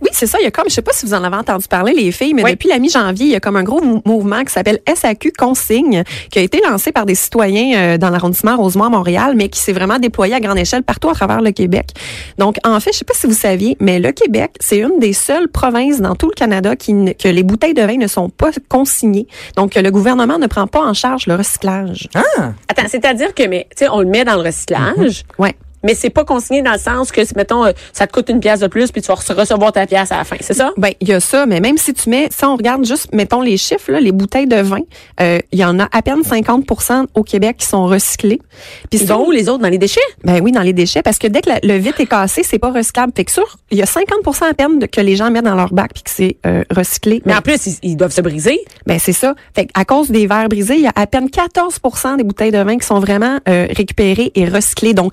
Oui, 0.00 0.08
c'est 0.12 0.26
ça. 0.26 0.38
Il 0.40 0.44
y 0.44 0.46
a 0.46 0.50
comme, 0.50 0.66
je 0.68 0.74
sais 0.74 0.82
pas 0.82 0.92
si 0.92 1.06
vous 1.06 1.14
en 1.14 1.24
avez 1.24 1.36
entendu 1.36 1.66
parler, 1.68 1.92
les 1.92 2.12
filles, 2.12 2.34
mais 2.34 2.44
Oui. 2.44 2.52
depuis 2.52 2.68
la 2.68 2.78
mi-janvier, 2.78 3.26
il 3.26 3.32
y 3.32 3.34
a 3.36 3.40
comme 3.40 3.56
un 3.56 3.64
gros 3.64 3.80
mou- 3.82 4.00
mouvement 4.04 4.44
qui 4.44 4.52
s'appelle 4.52 4.78
SAQ 4.92 5.32
Consigne, 5.36 6.04
qui 6.30 6.38
a 6.38 6.42
été 6.42 6.60
lancé 6.68 6.92
par 6.92 7.04
des 7.04 7.16
citoyens 7.16 7.76
euh, 7.76 7.98
dans 7.98 8.10
l'arrondissement 8.10 8.56
Rosemont 8.56 8.84
à 8.84 8.90
Montréal, 8.90 9.34
mais 9.36 9.48
qui 9.48 9.58
s'est 9.58 9.72
vraiment 9.72 9.98
déployé 9.98 10.34
à 10.34 10.40
grande 10.40 10.58
échelle 10.58 10.82
partout 10.84 11.08
à 11.10 11.14
travers 11.14 11.40
le 11.40 11.50
Québec. 11.50 11.86
Donc, 12.38 12.56
en 12.64 12.78
fait, 12.78 12.92
je 12.92 12.98
sais 12.98 13.04
pas 13.04 13.14
si 13.14 13.26
vous 13.26 13.32
saviez, 13.32 13.76
mais 13.80 13.98
le 13.98 14.12
Québec, 14.12 14.52
c'est 14.60 14.78
une 14.78 14.98
des 15.00 15.12
seules 15.12 15.48
provinces 15.48 16.00
dans 16.00 16.14
tout 16.14 16.26
le 16.28 16.34
Canada 16.34 16.76
qui, 16.76 16.92
que 17.16 17.28
les 17.28 17.42
bouteilles 17.42 17.74
de 17.74 17.82
vin 17.82 17.96
ne 17.96 18.06
sont 18.06 18.28
pas 18.36 18.50
consignées. 18.68 19.26
Donc, 19.56 19.72
que 19.72 19.80
le 19.80 19.90
gouvernement 19.90 20.38
ne 20.38 20.46
prend 20.46 20.66
pas 20.66 20.80
en 20.80 20.94
charge 20.94 21.26
le 21.26 21.34
recyclage. 21.34 22.08
Ah! 22.14 22.52
Attends, 22.68 22.88
c'est-à-dire 22.88 23.34
que, 23.34 23.46
mais, 23.46 23.66
tu 23.70 23.84
sais, 23.84 23.88
on 23.90 24.00
le 24.00 24.06
met 24.06 24.24
dans 24.24 24.36
le 24.36 24.42
recyclage. 24.42 25.24
Ouais. 25.38 25.54
Mais 25.82 25.94
c'est 25.94 26.10
pas 26.10 26.24
consigné 26.24 26.62
dans 26.62 26.72
le 26.72 26.78
sens 26.78 27.12
que, 27.12 27.20
mettons, 27.36 27.64
euh, 27.64 27.72
ça 27.92 28.06
te 28.06 28.12
coûte 28.12 28.28
une 28.28 28.40
pièce 28.40 28.60
de 28.60 28.66
plus, 28.66 28.90
puis 28.90 29.02
tu 29.02 29.08
vas 29.08 29.14
rece- 29.14 29.32
recevoir 29.34 29.72
ta 29.72 29.86
pièce 29.86 30.10
à 30.12 30.18
la 30.18 30.24
fin. 30.24 30.36
C'est 30.40 30.54
ça? 30.54 30.72
Ben, 30.76 30.90
il 31.00 31.08
y 31.08 31.12
a 31.12 31.20
ça, 31.20 31.46
mais 31.46 31.60
même 31.60 31.78
si 31.78 31.92
tu 31.94 32.08
mets, 32.10 32.28
si 32.36 32.44
on 32.44 32.56
regarde 32.56 32.84
juste, 32.84 33.12
mettons 33.12 33.40
les 33.40 33.56
chiffres, 33.56 33.92
là, 33.92 34.00
les 34.00 34.12
bouteilles 34.12 34.46
de 34.46 34.56
vin, 34.56 34.80
euh, 35.20 35.38
il 35.52 35.58
y 35.58 35.64
en 35.64 35.78
a 35.78 35.88
à 35.92 36.02
peine 36.02 36.22
50% 36.22 37.06
au 37.14 37.22
Québec 37.22 37.56
qui 37.58 37.66
sont 37.66 37.86
recyclés. 37.86 38.40
Puis 38.90 39.00
Ils 39.00 39.06
vont 39.06 39.26
où 39.26 39.30
les 39.30 39.48
autres 39.48 39.62
dans 39.62 39.68
les 39.68 39.78
déchets? 39.78 40.00
ben 40.24 40.40
oui, 40.42 40.52
dans 40.52 40.62
les 40.62 40.72
déchets, 40.72 41.02
parce 41.02 41.18
que 41.18 41.26
dès 41.28 41.40
que 41.42 41.50
la- 41.50 41.60
le 41.62 41.76
vitre 41.78 42.00
est 42.00 42.06
cassé, 42.06 42.42
c'est 42.42 42.58
pas 42.58 42.70
recyclable. 42.72 43.12
Fait 43.14 43.24
que 43.24 43.30
sur, 43.32 43.56
il 43.70 43.78
y 43.78 43.82
a 43.82 43.86
50% 43.86 44.46
à 44.50 44.54
peine 44.54 44.78
de- 44.80 44.86
que 44.86 45.00
les 45.00 45.16
gens 45.16 45.30
mettent 45.30 45.44
dans 45.44 45.54
leur 45.54 45.72
bac 45.72 45.90
puis 45.94 46.02
que 46.02 46.10
c'est 46.10 46.36
euh, 46.46 46.64
recyclé. 46.70 47.22
Mais 47.24 47.32
Ben, 47.32 47.38
en 47.38 47.42
plus, 47.42 47.66
ils, 47.66 47.78
ils 47.90 47.96
doivent 47.96 48.12
se 48.12 48.20
briser. 48.20 48.58
ben 48.86 48.98
c'est 48.98 49.12
ça. 49.12 49.34
Fait 49.54 49.68
à 49.74 49.84
cause 49.84 50.10
des 50.10 50.26
verres 50.26 50.48
brisés, 50.48 50.76
il 50.76 50.82
y 50.82 50.86
a 50.86 50.92
à 50.96 51.06
peine 51.06 51.28
14% 51.28 52.16
des 52.16 52.24
bouteilles 52.24 52.50
de 52.50 52.58
vin 52.58 52.76
qui 52.78 52.86
sont 52.86 53.00
vraiment 53.00 53.38
euh, 53.48 53.66
récupérées 53.70 54.32
et 54.34 54.46
recyclées, 54.46 54.94
donc 54.94 55.12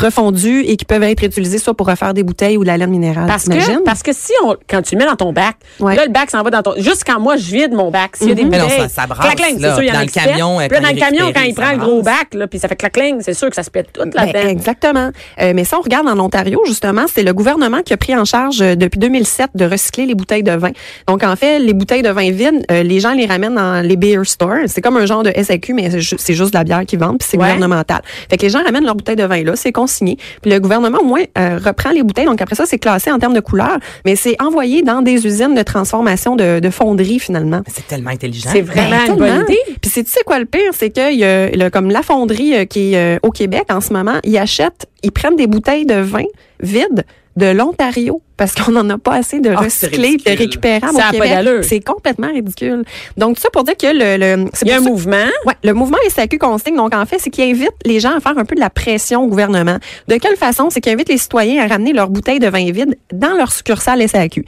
refondues 0.00 0.62
et 0.66 0.76
qui 0.76 0.84
peuvent 0.84 1.02
être 1.02 1.22
utilisées 1.24 1.58
soit 1.58 1.74
pour 1.74 1.86
refaire 1.86 2.14
des 2.14 2.22
bouteilles 2.22 2.56
ou 2.56 2.62
de 2.62 2.66
la 2.68 2.76
laine 2.76 2.90
minérale. 2.90 3.26
Parce 3.26 3.44
que, 3.48 3.82
parce 3.84 4.02
que 4.02 4.12
si 4.12 4.32
on, 4.44 4.56
quand 4.68 4.82
tu 4.82 4.94
le 4.94 5.00
mets 5.00 5.06
dans 5.06 5.16
ton 5.16 5.32
bac, 5.32 5.56
Ouais. 5.80 5.94
là, 5.96 6.04
le 6.06 6.12
bac 6.12 6.30
s'en 6.30 6.42
va 6.42 6.50
dans 6.50 6.62
ton, 6.62 6.72
juste 6.78 7.02
quand 7.06 7.20
moi, 7.20 7.36
je 7.36 7.44
vide 7.52 7.72
mon 7.72 7.90
bac, 7.90 8.16
s'il 8.16 8.28
y 8.28 8.32
a 8.32 8.34
des. 8.34 8.44
Mais 8.44 8.58
non, 8.58 8.64
bouteilles. 8.64 8.80
ça- 8.82 8.88
ça 8.88 9.06
brasse, 9.06 9.20
clac-cling, 9.34 9.56
c'est 9.56 9.62
là, 9.62 9.74
sûr, 9.74 9.82
il 9.82 9.86
y 9.86 9.90
en 9.90 9.94
a 9.94 9.96
dans 9.98 10.02
le 10.02 10.06
camion, 10.08 10.56
Puis 10.58 10.68
là, 10.68 10.76
quand 10.76 10.82
dans 10.82 10.88
il 10.88 10.94
le 10.94 11.00
camion, 11.00 11.32
quand 11.34 11.42
il 11.42 11.54
prend 11.54 11.70
le 11.72 11.78
gros 11.78 12.02
bac, 12.02 12.34
là, 12.34 12.46
puis 12.46 12.58
ça 12.58 12.68
fait 12.68 12.76
clac-cling, 12.76 13.20
c'est 13.20 13.34
sûr 13.34 13.48
que 13.48 13.54
ça 13.56 13.62
se 13.62 13.70
pète 13.70 13.92
tout 13.92 14.02
Ben, 14.04 14.10
là-dedans. 14.14 14.48
exactement. 14.48 15.10
Euh, 15.40 15.52
mais 15.54 15.64
ça, 15.64 15.78
on 15.78 15.82
regarde 15.82 16.08
en 16.08 16.18
Ontario, 16.18 16.62
justement, 16.66 17.04
c'est 17.12 17.22
le 17.22 17.32
gouvernement 17.32 17.82
qui 17.84 17.92
a 17.92 17.96
pris 17.96 18.14
en 18.16 18.24
charge 18.24 18.60
euh, 18.62 18.74
depuis 18.74 18.98
2007 18.98 19.50
de 19.54 19.64
recycler 19.64 20.06
les 20.06 20.14
bouteilles 20.14 20.42
de 20.42 20.52
vin. 20.52 20.70
Donc, 21.06 21.22
en 21.24 21.36
fait, 21.36 21.58
les 21.58 21.72
bouteilles 21.74 22.02
de 22.02 22.10
vin 22.10 22.30
vides, 22.30 22.64
euh, 22.70 22.82
les 22.82 23.00
gens 23.00 23.12
les 23.12 23.26
ramènent 23.26 23.54
dans 23.54 23.84
les 23.86 23.96
beer 23.96 24.24
stores. 24.24 24.58
C'est 24.66 24.80
comme 24.80 24.96
un 24.96 25.06
genre 25.06 25.22
de 25.22 25.30
SAQ, 25.34 25.74
mais 25.74 25.90
c'est 25.90 26.00
ju- 26.00 26.16
c'est 26.18 26.34
juste 26.34 26.52
de 26.52 26.58
la 26.58 26.64
bière 26.64 26.84
qu'ils 26.86 26.98
vendent, 26.98 27.18
puis 27.18 27.28
c'est 27.30 27.36
Ouais. 27.36 27.44
gouvernemental. 27.44 28.02
Fait 28.30 28.36
que 28.36 28.42
les 28.42 28.48
gens 28.50 28.62
ramènent 28.64 28.84
leurs 28.84 28.94
bouteilles 28.94 29.16
de 29.16 29.24
vin 29.24 29.42
là, 29.42 29.52
c'est 29.56 29.72
consigné. 29.88 30.16
Puis 30.42 30.50
le 30.50 30.60
gouvernement, 30.60 30.98
au 31.00 31.04
moins, 31.04 31.22
euh, 31.38 31.58
reprend 31.64 31.90
les 31.90 32.02
bouteilles. 32.02 32.26
Donc, 32.26 32.42
après 32.42 32.54
ça, 32.54 32.64
c'est 32.66 32.78
classé 32.78 33.10
en 33.10 33.18
termes 33.18 33.32
de 33.34 33.40
couleur, 33.40 33.78
mais 34.04 34.16
c'est 34.16 34.36
envoyé 34.42 34.82
dans 34.82 35.00
des 35.02 35.26
usines 35.26 35.54
de 35.54 35.62
transformation 35.62 36.36
de, 36.36 36.60
de 36.60 36.70
fonderie, 36.70 37.18
finalement. 37.18 37.62
C'est 37.68 37.86
tellement 37.86 38.10
intelligent. 38.10 38.50
C'est 38.52 38.60
vraiment 38.62 38.90
Ben, 39.06 39.12
une 39.12 39.16
bonne 39.18 39.42
idée. 39.44 39.58
Puis 39.80 39.90
c'est 39.90 40.04
tu 40.04 40.10
sais 40.10 40.20
quoi 40.26 40.38
le 40.38 40.44
pire, 40.44 40.72
c'est 40.72 40.90
que 40.90 41.12
il 41.12 41.18
y 41.18 41.24
a 41.24 41.48
le- 41.50 41.70
comme 41.70 41.90
la 41.90 42.02
fonderie 42.02 42.54
euh, 42.54 42.64
qui 42.66 42.92
est 42.94 43.16
euh, 43.16 43.18
au 43.22 43.30
Québec 43.30 43.64
en 43.70 43.80
ce 43.80 43.92
moment, 43.92 44.18
ils 44.24 44.36
achètent, 44.36 44.86
ils 45.02 45.12
prennent 45.12 45.36
des 45.36 45.46
bouteilles 45.46 45.86
de 45.86 45.94
vin 45.94 46.24
vides 46.60 47.04
de 47.38 47.46
l'Ontario 47.46 48.20
parce 48.36 48.54
qu'on 48.54 48.72
n'en 48.72 48.88
a 48.90 48.98
pas 48.98 49.14
assez 49.14 49.40
de 49.40 49.50
Ah, 49.50 49.60
recyclés, 49.60 50.16
de 50.16 50.30
récupérables 50.36 50.96
Ça 50.96 51.08
au 51.08 51.12
Québec. 51.12 51.64
C'est 51.64 51.80
complètement 51.80 52.28
ridicule. 52.28 52.84
Donc, 53.16 53.36
tout 53.36 53.42
ça 53.42 53.50
pour 53.50 53.64
dire 53.64 53.76
que 53.76 53.86
le, 53.86 54.16
le 54.16 54.48
Il 54.62 54.68
y 54.68 54.72
a 54.72 54.76
un 54.76 54.82
ça- 54.82 54.88
mouvement. 54.88 55.26
Ouais, 55.44 55.54
le 55.64 55.72
mouvement 55.72 55.96
SAQ 56.08 56.38
consigne, 56.38 56.76
donc 56.76 56.94
en 56.94 57.04
fait, 57.06 57.18
c'est 57.18 57.30
qu'il 57.30 57.44
invite 57.50 57.72
les 57.84 57.98
gens 58.00 58.16
à 58.16 58.20
faire 58.20 58.36
un 58.38 58.44
peu 58.44 58.54
de 58.54 58.60
la 58.60 58.70
pression 58.70 59.24
au 59.24 59.26
gouvernement. 59.26 59.78
De 60.06 60.16
quelle 60.16 60.36
façon? 60.36 60.70
C'est 60.70 60.80
qu'il 60.80 60.92
invite 60.92 61.08
les 61.08 61.18
citoyens 61.18 61.64
à 61.64 61.66
ramener 61.66 61.92
leurs 61.92 62.10
bouteilles 62.10 62.38
de 62.38 62.48
vin 62.48 62.70
vide 62.70 62.96
dans 63.12 63.34
leur 63.36 63.50
succursale 63.52 64.06
SAQ. 64.08 64.44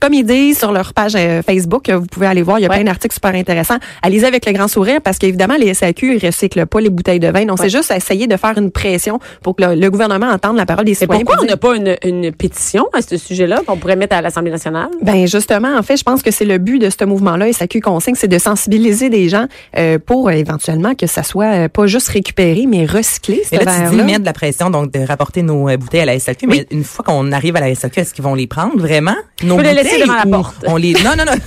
Comme 0.00 0.14
ils 0.14 0.24
disent 0.24 0.58
sur 0.58 0.72
leur 0.72 0.92
page 0.94 1.12
euh, 1.16 1.42
Facebook, 1.42 1.88
euh, 1.88 1.98
vous 1.98 2.06
pouvez 2.06 2.26
aller 2.26 2.42
voir, 2.42 2.58
il 2.58 2.62
y 2.62 2.66
a 2.66 2.68
Ouais. 2.68 2.76
plein 2.76 2.84
d'articles 2.84 3.14
super 3.14 3.34
intéressants. 3.34 3.78
Allez-y 4.02 4.24
avec 4.24 4.44
le 4.46 4.52
grand 4.52 4.68
sourire 4.68 5.00
parce 5.02 5.18
qu'évidemment, 5.18 5.56
les 5.58 5.72
SAQ 5.74 6.14
ne 6.14 6.26
recyclent 6.26 6.66
pas 6.66 6.80
les 6.80 6.90
bouteilles 6.90 7.20
de 7.20 7.28
vin. 7.28 7.44
Donc, 7.46 7.58
c'est 7.60 7.70
juste 7.70 7.90
essayer 7.90 8.26
de 8.26 8.36
faire 8.36 8.56
une 8.58 8.70
pression 8.70 9.18
pour 9.42 9.56
que 9.56 9.64
le, 9.64 9.74
le 9.74 9.90
gouvernement 9.90 10.26
entende 10.28 10.56
la 10.56 10.66
parole 10.66 10.84
des 10.84 10.94
citoyens. 10.94 11.24
pourquoi 11.24 11.36
pour 11.36 11.44
on 11.44 11.48
n'a 11.48 11.56
pas 11.56 11.74
une, 11.76 11.96
une 12.04 12.32
pétition 12.32 12.86
à 12.92 13.00
ce 13.02 13.16
sujet-là 13.16 13.62
qu'on 13.66 13.76
pourrait 13.76 13.96
mettre 13.96 14.14
à 14.16 14.20
l'Assemblée 14.22 14.50
nationale? 14.50 14.88
Ben 15.02 15.26
justement, 15.26 15.76
en 15.76 15.82
fait, 15.82 15.96
je 15.96 16.02
pense 16.04 16.22
que 16.22 16.30
c'est 16.30 16.44
le 16.44 16.58
but 16.58 16.78
de 16.78 16.90
ce 16.90 17.04
mouvement-là, 17.04 17.52
SAQ 17.52 17.80
Consigne, 17.80 18.14
c'est 18.14 18.28
de 18.28 18.38
sensibiliser 18.38 19.08
des 19.10 19.28
gens 19.28 19.46
euh, 19.76 19.98
pour 20.04 20.28
euh, 20.28 20.32
éventuellement 20.32 20.94
que 20.94 21.06
ça 21.06 21.22
soit 21.22 21.46
euh, 21.64 21.68
pas 21.68 21.86
juste 21.86 22.08
récupéré, 22.08 22.66
mais 22.68 22.84
recyclé, 22.86 23.42
ce 23.44 23.56
Mais 23.56 23.64
là, 23.64 23.88
tu 23.90 23.96
dis 23.96 24.02
mettre 24.02 24.20
de 24.20 24.24
la 24.26 24.32
pression, 24.32 24.70
donc 24.70 24.92
de 24.92 25.00
rapporter 25.06 25.42
nos 25.42 25.68
euh, 25.68 25.76
bouteilles 25.76 26.00
à 26.00 26.06
la 26.06 26.18
SAQ. 26.18 26.46
Mais 26.46 26.66
une 26.70 26.84
fois 26.84 27.04
qu'on 27.04 27.32
arrive 27.32 27.56
à 27.56 27.60
la 27.60 27.74
SAQ, 27.74 28.00
est-ce 28.00 28.14
qu'ils 28.14 28.24
vont 28.24 28.34
les 28.34 28.46
prendre 28.46 28.78
vraiment? 28.78 29.14
Nos 29.42 29.56
peux 29.56 29.62
les 29.62 29.70
devant 30.00 30.14
la 30.14 30.26
porte. 30.26 30.56
On 30.66 30.76
les, 30.76 30.92
non, 30.92 31.12
non, 31.16 31.24
non. 31.24 31.38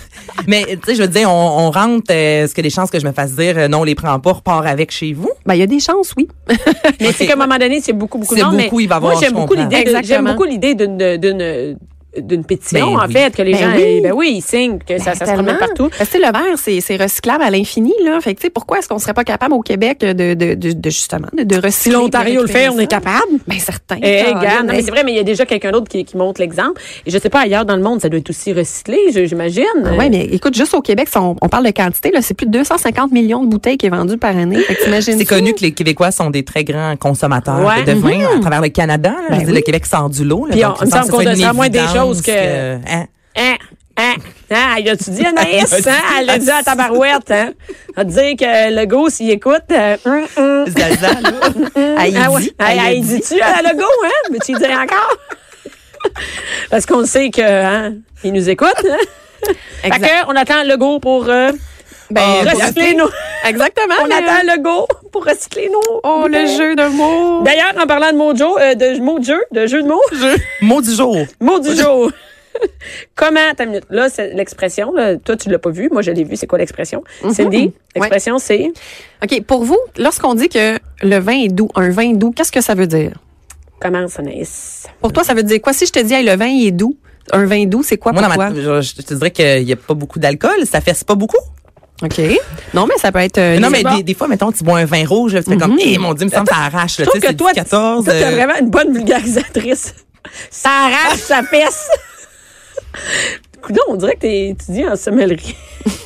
mais, 0.48 0.64
tu 0.66 0.80
sais, 0.86 0.96
je 0.96 1.02
veux 1.02 1.08
dire, 1.08 1.30
on, 1.30 1.68
on 1.68 1.72
rentre, 1.72 2.12
euh, 2.12 2.44
est-ce 2.44 2.56
y 2.58 2.60
a 2.60 2.64
des 2.64 2.70
chances 2.70 2.90
que 2.90 3.00
je 3.00 3.06
me 3.06 3.12
fasse 3.12 3.34
dire, 3.34 3.56
euh, 3.58 3.68
non, 3.68 3.80
on 3.80 3.84
les 3.84 3.96
prend 3.96 4.20
pas, 4.20 4.34
repart 4.34 4.66
avec 4.66 4.92
chez 4.92 5.14
vous? 5.14 5.30
Ben, 5.46 5.54
il 5.56 5.60
y 5.60 5.64
a 5.64 5.68
des 5.68 5.80
chances, 5.80 6.14
oui. 6.18 6.28
Mais 7.00 7.10
Ok. 7.10 7.16
c'est 7.18 7.28
qu'à 7.28 7.34
un 7.34 7.36
moment 7.36 7.58
donné, 7.58 7.82
c'est 7.82 7.94
beaucoup, 7.94 8.18
beaucoup 8.18 8.36
C'est 8.36 8.42
non, 8.42 8.52
mais 8.52 8.66
beaucoup, 8.66 8.80
il 8.80 8.88
va 8.88 9.00
moi, 9.00 9.12
avoir, 9.12 9.22
j'aime 9.22 9.34
je 9.34 9.36
beaucoup 9.36 9.54
l'idée 9.54 9.84
de, 9.84 9.98
j'aime 10.04 10.26
beaucoup 10.26 10.44
l'idée 10.44 10.76
d'une, 10.76 11.78
d'une, 12.18 12.44
pétition, 12.44 12.94
Ben 12.96 13.00
en 13.04 13.08
oui. 13.08 13.14
fait, 13.14 13.36
que 13.36 13.42
les 13.42 13.54
Ben 13.54 13.60
gens, 13.72 13.76
oui. 13.78 14.02
ben 14.02 14.12
oui, 14.14 14.34
ils 14.38 14.42
signent, 14.42 14.80
que 14.80 14.98
ça, 14.98 15.16
ça 15.16 15.26
se 15.26 15.32
promène 15.34 15.58
partout. 15.58 15.90
Parce 15.98 16.10
que 16.10 16.18
tu 16.18 16.22
sais, 16.22 16.28
le 16.28 16.32
verre, 16.34 16.58
c'est, 16.58 16.80
c'est 16.82 16.98
recyclable 17.02 17.44
à 17.44 17.50
l'infini, 17.50 17.94
là. 18.04 18.20
Fait 18.22 18.34
que, 18.36 18.40
tu 18.42 18.48
sais, 18.48 18.50
pourquoi 18.50 18.80
est-ce 18.80 18.88
qu'on 18.90 19.00
serait 19.00 19.14
pas 19.14 19.24
capable 19.24 19.54
au 19.54 19.62
Québec 19.62 20.00
de, 20.02 20.12
de, 20.14 20.34
de, 20.56 20.74
de 20.74 20.90
justement, 20.90 21.28
de, 21.38 21.44
de 21.44 21.56
recycler? 21.56 21.72
Si 21.72 21.90
l'Ontario 21.90 22.42
le 22.42 22.48
fait, 22.48 22.70
on 22.70 22.78
est 22.80 22.88
capable. 22.88 23.22
Ben, 23.48 23.60
certain. 23.60 23.98
Eh, 24.02 24.24
regarde, 24.34 24.68
mais 24.68 24.82
c'est 24.82 24.92
vrai, 24.92 25.04
mais 25.04 25.14
il 25.14 25.18
y 25.18 25.20
a 25.20 25.24
déjà 25.24 25.46
quelqu'un 25.46 25.72
d'autre 25.72 25.88
qui, 25.90 26.04
qui 26.06 26.18
montre 26.18 26.42
l'exemple. 26.42 26.82
Et 27.06 27.12
je 27.12 27.18
sais 27.18 27.30
pas, 27.30 27.42
ailleurs 27.42 27.66
dans 27.66 27.76
le 27.76 27.82
monde, 27.84 28.02
ça 28.02 28.10
doit 28.10 28.20
être 28.20 28.30
aussi 28.30 28.52
recyclé, 28.54 28.98
j'imagine. 29.14 29.64
Oui, 29.98 30.10
mais 30.10 30.26
écoute, 30.26 30.56
juste 30.56 30.74
au 30.74 30.82
Québec, 30.82 31.08
si 31.10 31.18
on, 31.18 31.36
on 31.42 31.50
parle 31.50 31.66
de 31.66 31.72
quantité, 31.72 32.12
là, 32.12 32.22
c'est 32.22 32.34
plus 32.34 32.46
de 32.48 32.52
250 32.52 33.12
millions 33.12 33.44
de 33.44 33.50
bouteilles 33.50 33.78
qui 33.78 33.86
est 33.86 33.90
vendues 33.90 34.18
par 34.18 34.36
année. 34.36 34.58
Fait 34.62 34.76
que 34.76 34.84
t'imagines 34.84 35.18
C'est 35.18 35.26
connu 35.26 35.54
que 35.54 35.62
les 35.62 35.72
Québécois 35.72 36.12
sont 36.12 36.30
des 36.30 36.44
très 36.44 36.64
grands 36.64 36.96
consommateurs 36.98 37.66
Ouais. 37.66 37.84
de 37.84 37.94
vin 37.94 38.20
à 38.36 38.40
travers 38.40 38.62
le 38.62 38.70
Canada. 38.70 39.12
là. 39.12 39.18
je 39.30 39.34
veux 39.34 39.38
Ben 39.38 39.38
dire, 39.40 39.48
oui. 39.50 39.56
le 39.56 39.62
Québec 39.62 39.86
sort 39.86 40.10
du 40.10 40.24
lot. 40.24 40.46
là, 40.46 40.52
Puis 40.52 40.62
donc 40.62 40.76
on- 40.80 40.84
il 40.84 40.86
me 40.86 40.92
semble 40.92 41.10
qu'on 41.12 41.54
moins 41.54 41.70
des 41.70 41.78
évidence 41.80 41.94
choses 42.02 42.22
que- 42.22 42.76
hein? 42.76 43.06
Hein, 43.38 43.56
hein, 43.98 44.16
hein, 44.52 44.76
il 44.80 44.90
a-tu 44.90 45.10
dit, 45.12 45.26
Anaïs? 45.26 45.72
Elle 45.72 45.88
a 45.90 45.92
hein? 45.92 45.98
dit. 46.00 46.16
Elle 46.20 46.26
l'a 46.26 46.38
dit 46.38 46.50
à 46.52 46.64
tabarouette, 46.64 47.32
hein? 47.32 47.54
Elle 47.96 48.02
a 48.02 48.04
dit 48.04 48.36
que 48.36 48.76
le 48.76 48.86
go, 48.86 49.10
s'il 49.10 49.30
écoute, 49.32 49.62
euh, 49.72 49.98
hum, 50.06 50.26
hum. 50.38 50.66
Zaza, 50.68 51.20
là. 51.22 51.32
Elle 52.04 52.14
y 52.14 52.18
Ah 52.18 52.32
ouais. 52.32 52.42
dit, 52.42 52.54
elle 52.60 52.78
y 52.78 52.80
elle 52.80 53.02
dit. 53.02 53.16
dit-tu 53.20 53.42
à 53.42 53.62
le 53.62 53.78
go, 53.78 53.86
hein? 54.06 54.30
Mais 54.32 54.40
tu 54.44 54.54
dis 54.54 54.66
encore? 54.66 55.18
Parce 56.70 56.86
qu'on 56.86 57.06
sait 57.06 57.30
que, 57.30 57.42
hein, 57.42 57.94
il 58.24 58.34
nous 58.34 58.50
écoute, 58.50 58.74
hein? 58.90 59.54
Fait 59.82 59.90
que, 59.92 60.26
on 60.28 60.36
attend 60.36 60.64
le 60.64 60.78
go 60.78 61.00
pour, 61.00 61.28
euh, 61.30 61.52
Ben, 62.12 62.48
recycler 62.50 62.94
nos, 62.96 63.10
Exactement. 63.46 63.96
on 64.02 64.06
le- 64.06 64.14
attend 64.14 64.42
le 64.44 64.62
go 64.62 64.88
pour 65.12 65.26
recycler 65.26 65.70
nos. 65.70 66.00
Oh, 66.04 66.26
le 66.30 66.46
jeu 66.48 66.76
de 66.76 66.88
mots. 66.96 67.44
D'ailleurs, 67.44 67.74
en 67.82 67.88
parlant 67.88 68.12
de 68.12 68.18
mojo, 68.18 68.58
euh, 68.60 68.76
de 68.76 69.00
mots 69.02 69.20
de 69.20 69.26
jeu, 69.26 69.42
de 69.52 69.66
jeu 69.68 69.82
de 69.84 69.88
mots, 69.88 70.02
Mot 70.62 70.82
du 70.82 70.92
jour. 70.94 71.18
mot 71.40 71.60
du 71.60 71.76
jour. 71.76 72.12
Comment, 73.16 73.54
ta 73.56 73.66
minute, 73.66 73.86
là, 73.90 74.10
c'est 74.10 74.34
l'expression, 74.34 74.92
là, 74.94 75.16
toi, 75.18 75.36
tu 75.38 75.50
l'as 75.50 75.58
pas 75.60 75.70
vu, 75.70 75.90
moi, 75.92 76.02
je 76.02 76.12
l'ai 76.12 76.24
vu, 76.24 76.36
c'est 76.36 76.48
quoi 76.48 76.60
l'expression? 76.60 77.04
Cindy, 77.34 77.72
l'expression, 77.96 78.38
c'est? 78.40 78.72
OK, 79.24 79.42
pour 79.44 79.64
vous, 79.64 79.80
lorsqu'on 79.98 80.34
dit 80.36 80.50
que 80.50 80.78
le 81.02 81.18
vin 81.20 81.40
est 81.44 81.48
doux, 81.48 81.70
un 81.76 81.90
vin 81.90 82.12
doux, 82.14 82.32
qu'est-ce 82.32 82.52
que 82.52 82.62
ça 82.62 82.74
veut 82.76 82.88
dire? 82.88 83.14
Commence, 83.80 84.20
Anaïs. 84.20 84.86
Pour 85.02 85.12
toi, 85.14 85.24
ça 85.24 85.34
veut 85.34 85.44
dire 85.44 85.60
quoi? 85.62 85.74
Si 85.74 85.86
je 85.86 85.92
te 85.92 86.00
dis, 86.00 86.14
hey, 86.14 86.24
le 86.26 86.36
vin 86.36 86.48
il 86.48 86.68
est 86.68 86.72
doux, 86.72 86.96
un 87.32 87.46
vin 87.46 87.66
doux, 87.66 87.84
c'est 87.84 87.98
quoi 87.98 88.12
Moi, 88.12 88.22
pour 88.22 88.34
toi? 88.36 88.50
ma, 88.50 88.56
je, 88.56 88.82
je 88.82 88.96
te 89.02 89.14
dirais 89.14 89.32
qu'il 89.32 89.64
n'y 89.66 89.74
a 89.74 89.76
pas 89.78 89.94
beaucoup 89.94 90.20
d'alcool. 90.20 90.66
Ça 90.70 90.82
fesse 90.82 91.04
pas 91.04 91.16
beaucoup. 91.16 91.40
OK. 92.04 92.20
Non, 92.74 92.88
mais 92.88 92.96
ça 92.98 93.12
peut 93.12 93.20
être... 93.20 93.38
euh, 93.38 93.60
non, 93.60 93.70
mais 93.70 93.84
des, 93.84 94.04
des 94.04 94.14
fois, 94.14 94.28
mettons, 94.28 94.52
tu 94.52 94.64
bois 94.64 94.80
un 94.80 94.86
vin 94.86 95.06
rouge, 95.06 95.34
là, 95.36 95.44
tu 95.44 95.52
fais 95.52 95.58
comme, 95.58 95.78
eh, 95.80 95.98
mon 95.98 96.14
Dieu, 96.14 96.26
me 96.26 96.32
semble 96.32 96.48
que 96.48 96.56
ça 96.56 96.62
arrache. 96.62 96.96
Je 96.98 97.02
Là, 97.02 97.08
trouve 97.08 97.22
Tu 97.22 97.28
sais, 97.28 97.34
que 97.34 97.38
toi, 97.38 97.52
14. 97.54 98.06
toi, 98.06 98.14
euh, 98.14 98.32
vraiment 98.32 98.56
une 98.60 98.70
bonne 98.70 98.92
vulgarisatrice. 98.94 99.94
Ça 100.50 100.70
arrache, 100.70 101.20
ça 101.20 101.42
pèse. 101.44 101.88
Coudon, 103.62 103.82
on 103.90 103.96
dirait 103.96 104.16
que 104.16 104.20
t'es 104.22 104.50
étudié 104.50 104.88
en 104.88 104.96
sommellerie. 104.96 105.56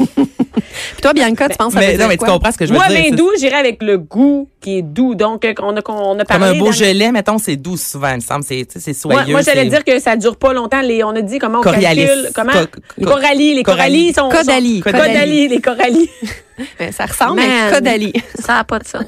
Puis 0.55 1.01
toi, 1.01 1.13
Bianca, 1.13 1.49
tu 1.49 1.57
penses 1.57 1.73
veut 1.73 1.79
mais, 1.79 1.91
dire 1.93 1.99
non, 2.01 2.07
mais 2.07 2.13
tu 2.17 2.19
quoi? 2.25 2.29
comprends 2.33 2.51
ce 2.51 2.57
que 2.57 2.65
je 2.65 2.71
veux 2.71 2.77
Moi, 2.77 2.87
dire. 2.87 2.97
vin 2.97 3.03
c'est- 3.09 3.15
doux, 3.15 3.31
j'irais 3.39 3.55
avec 3.57 3.81
le 3.83 3.97
goût 3.97 4.47
qui 4.61 4.77
est 4.77 4.81
doux? 4.81 5.15
Donc, 5.15 5.45
euh, 5.45 5.53
on 5.61 5.75
a, 5.75 5.81
on 5.89 6.13
a 6.19 6.25
Comme 6.25 6.39
parlé. 6.39 6.57
un 6.57 6.59
beau 6.59 6.71
gelé, 6.71 7.11
mettons, 7.11 7.37
c'est 7.37 7.55
doux 7.55 7.77
souvent, 7.77 8.09
il 8.09 8.15
me 8.15 8.21
semble. 8.21 8.43
C'est, 8.43 8.65
tu 8.65 8.79
sais, 8.79 8.93
c'est 8.93 9.05
Moi, 9.07 9.15
soyeux. 9.15 9.31
moi, 9.33 9.41
j'allais 9.41 9.65
dire 9.65 9.83
que 9.83 9.99
ça 9.99 10.15
dure 10.15 10.37
pas 10.37 10.53
longtemps. 10.53 10.81
Les, 10.81 11.03
on 11.03 11.09
a 11.09 11.21
dit 11.21 11.39
comment 11.39 11.59
on 11.59 11.61
Coriolis. 11.61 12.05
calcule. 12.05 12.29
Comment? 12.33 12.51
Co- 12.51 12.79
les 12.97 13.05
co- 13.05 13.11
corallis. 13.11 13.53
Les 13.55 13.63
corallis. 13.63 14.13
sont. 14.13 14.29
Caudalie. 14.29 14.79
Caudalie, 14.81 15.47
les 15.47 15.61
corallis. 15.61 16.09
Ben, 16.79 16.91
ça 16.91 17.05
ressemble, 17.05 17.35
Man. 17.41 17.49
mais 17.49 17.75
Caudalie. 17.75 18.13
Ça 18.39 18.53
n'a 18.53 18.63
pas 18.63 18.79
de 18.79 18.85
sens. 18.87 19.03